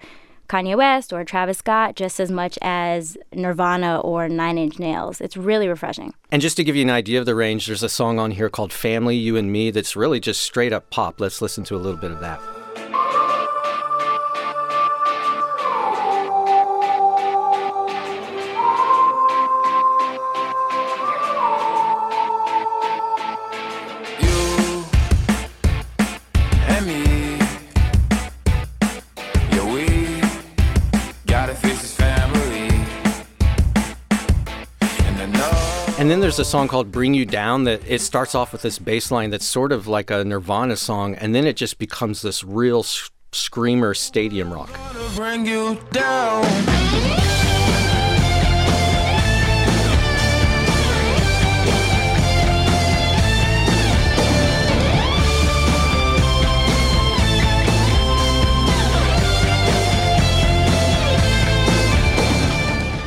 Kanye 0.47 0.77
West 0.77 1.11
or 1.11 1.23
Travis 1.23 1.57
Scott 1.57 1.95
just 1.95 2.19
as 2.19 2.29
much 2.29 2.59
as 2.61 3.17
Nirvana 3.33 3.99
or 3.99 4.29
Nine 4.29 4.57
Inch 4.57 4.77
Nails. 4.77 5.19
It's 5.19 5.35
really 5.35 5.67
refreshing. 5.67 6.13
And 6.31 6.41
just 6.41 6.57
to 6.57 6.63
give 6.63 6.75
you 6.75 6.83
an 6.83 6.89
idea 6.89 7.19
of 7.19 7.25
the 7.25 7.35
range, 7.35 7.65
there's 7.65 7.83
a 7.83 7.89
song 7.89 8.19
on 8.19 8.31
here 8.31 8.49
called 8.49 8.71
Family, 8.71 9.15
You 9.15 9.37
and 9.37 9.51
Me 9.51 9.71
that's 9.71 9.95
really 9.95 10.19
just 10.19 10.41
straight 10.41 10.73
up 10.73 10.89
pop. 10.89 11.19
Let's 11.19 11.41
listen 11.41 11.63
to 11.65 11.75
a 11.75 11.77
little 11.77 11.99
bit 11.99 12.11
of 12.11 12.19
that. 12.19 12.39
And 36.05 36.11
then 36.11 36.19
there's 36.19 36.37
a 36.37 36.45
song 36.45 36.67
called 36.67 36.91
Bring 36.91 37.15
You 37.15 37.25
Down 37.25 37.63
that 37.63 37.81
it 37.87 37.99
starts 37.99 38.35
off 38.35 38.51
with 38.51 38.61
this 38.61 38.77
bass 38.77 39.09
line 39.09 39.31
that's 39.31 39.43
sort 39.43 39.71
of 39.71 39.87
like 39.87 40.11
a 40.11 40.23
Nirvana 40.23 40.75
song, 40.75 41.15
and 41.15 41.33
then 41.33 41.47
it 41.47 41.55
just 41.55 41.79
becomes 41.79 42.21
this 42.21 42.43
real 42.43 42.85
screamer 43.31 43.95
stadium 43.95 44.53
rock. 44.53 44.69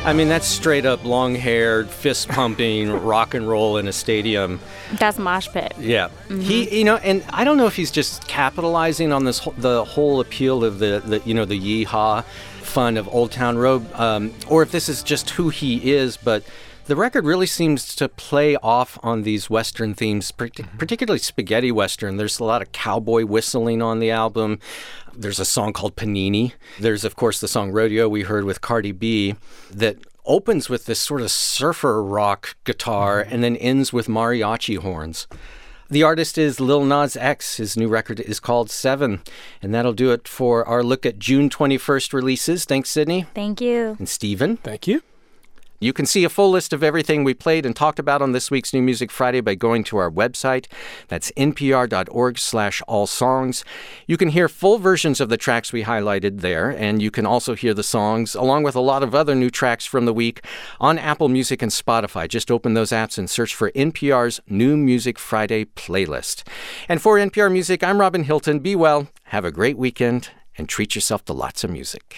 I 0.09 0.13
mean, 0.13 0.27
that's 0.27 0.47
straight 0.47 0.87
up 0.87 1.05
long 1.05 1.35
haired, 1.35 1.87
fist 1.87 2.29
pumping, 2.29 2.91
rock 3.05 3.35
and 3.35 3.47
roll 3.47 3.77
in 3.77 3.87
a 3.87 3.93
stadium. 3.93 4.59
That's 4.93 5.19
mosh 5.19 5.47
pit. 5.49 5.75
Yeah, 5.77 6.09
he, 6.29 6.79
you 6.79 6.83
know, 6.83 6.95
and 6.95 7.23
I 7.29 7.43
don't 7.43 7.57
know 7.57 7.67
if 7.67 7.75
he's 7.75 7.91
just 7.91 8.27
capitalizing 8.27 9.13
on 9.13 9.25
this 9.25 9.37
whole, 9.37 9.53
the 9.55 9.85
whole 9.85 10.19
appeal 10.19 10.63
of 10.63 10.79
the, 10.79 11.03
the 11.05 11.21
you 11.25 11.35
know 11.35 11.45
the 11.45 11.85
yeehaw 11.85 12.23
fun 12.25 12.97
of 12.97 13.07
Old 13.09 13.31
Town 13.31 13.59
Road, 13.59 13.85
um, 13.93 14.33
or 14.47 14.63
if 14.63 14.71
this 14.71 14.89
is 14.89 15.03
just 15.03 15.29
who 15.29 15.49
he 15.49 15.91
is. 15.93 16.17
But 16.17 16.43
the 16.89 16.95
record 16.95 17.23
really 17.23 17.45
seems 17.45 17.95
to 17.95 18.09
play 18.09 18.55
off 18.55 18.97
on 19.03 19.21
these 19.21 19.47
Western 19.47 19.93
themes, 19.93 20.31
partic- 20.31 20.55
mm-hmm. 20.55 20.77
particularly 20.79 21.19
spaghetti 21.19 21.71
Western. 21.71 22.17
There's 22.17 22.39
a 22.39 22.43
lot 22.43 22.63
of 22.63 22.71
cowboy 22.71 23.25
whistling 23.25 23.79
on 23.83 23.99
the 23.99 24.09
album. 24.09 24.59
There's 25.13 25.39
a 25.39 25.45
song 25.45 25.71
called 25.71 25.95
Panini. 25.95 26.53
There's, 26.79 27.05
of 27.05 27.15
course, 27.15 27.39
the 27.39 27.47
song 27.47 27.71
Rodeo 27.71 28.09
we 28.09 28.23
heard 28.23 28.43
with 28.43 28.61
Cardi 28.61 28.91
B 28.91 29.35
that 29.69 29.97
opens 30.25 30.67
with 30.67 30.87
this 30.87 30.99
sort 30.99 31.21
of 31.21 31.29
surfer 31.29 32.03
rock 32.03 32.55
guitar 32.63 33.23
mm-hmm. 33.23 33.35
and 33.35 33.43
then 33.43 33.55
ends 33.57 33.93
with 33.93 34.07
mariachi 34.07 34.79
horns. 34.79 35.27
The 35.91 36.01
artist 36.01 36.39
is 36.39 36.59
Lil 36.59 36.85
Nas 36.85 37.15
X. 37.15 37.57
His 37.57 37.77
new 37.77 37.87
record 37.87 38.19
is 38.19 38.39
called 38.39 38.71
Seven. 38.71 39.21
And 39.61 39.75
that'll 39.75 39.93
do 39.93 40.11
it 40.11 40.27
for 40.27 40.67
our 40.67 40.81
look 40.81 41.05
at 41.05 41.19
June 41.19 41.49
21st 41.51 42.13
releases. 42.13 42.65
Thanks, 42.65 42.89
Sidney. 42.89 43.27
Thank 43.35 43.61
you. 43.61 43.95
And 43.99 44.09
Stephen. 44.09 44.57
Thank 44.57 44.87
you. 44.87 45.03
You 45.81 45.93
can 45.93 46.05
see 46.05 46.25
a 46.25 46.29
full 46.29 46.51
list 46.51 46.73
of 46.73 46.83
everything 46.83 47.23
we 47.23 47.33
played 47.33 47.65
and 47.65 47.73
talked 47.73 47.99
about 47.99 48.21
on 48.21 48.33
this 48.33 48.51
week's 48.51 48.73
New 48.73 48.81
Music 48.81 49.09
Friday 49.09 49.39
by 49.39 49.55
going 49.55 49.85
to 49.85 49.97
our 49.97 50.11
website. 50.11 50.67
That's 51.07 51.31
npr.org 51.37 52.37
slash 52.37 52.81
all 52.85 53.07
songs. 53.07 53.63
You 54.05 54.17
can 54.17 54.29
hear 54.29 54.49
full 54.49 54.77
versions 54.77 55.21
of 55.21 55.29
the 55.29 55.37
tracks 55.37 55.71
we 55.71 55.83
highlighted 55.83 56.41
there, 56.41 56.69
and 56.69 57.01
you 57.01 57.11
can 57.11 57.25
also 57.25 57.55
hear 57.55 57.73
the 57.73 57.81
songs, 57.81 58.35
along 58.35 58.63
with 58.63 58.75
a 58.75 58.81
lot 58.81 59.03
of 59.03 59.15
other 59.15 59.35
new 59.35 59.49
tracks 59.49 59.85
from 59.85 60.03
the 60.03 60.13
week, 60.13 60.43
on 60.81 60.97
Apple 60.97 61.29
Music 61.29 61.61
and 61.61 61.71
Spotify. 61.71 62.27
Just 62.27 62.51
open 62.51 62.73
those 62.73 62.89
apps 62.89 63.17
and 63.17 63.29
search 63.29 63.55
for 63.55 63.71
NPR's 63.71 64.41
New 64.49 64.75
Music 64.75 65.17
Friday 65.17 65.63
playlist. 65.63 66.45
And 66.89 67.01
for 67.01 67.17
NPR 67.17 67.49
Music, 67.49 67.85
I'm 67.85 68.01
Robin 68.01 68.25
Hilton. 68.25 68.59
Be 68.59 68.75
well, 68.75 69.07
have 69.25 69.45
a 69.45 69.51
great 69.51 69.77
weekend, 69.77 70.31
and 70.57 70.67
treat 70.67 70.93
yourself 70.93 71.23
to 71.25 71.33
lots 71.33 71.63
of 71.63 71.69
music. 71.69 72.17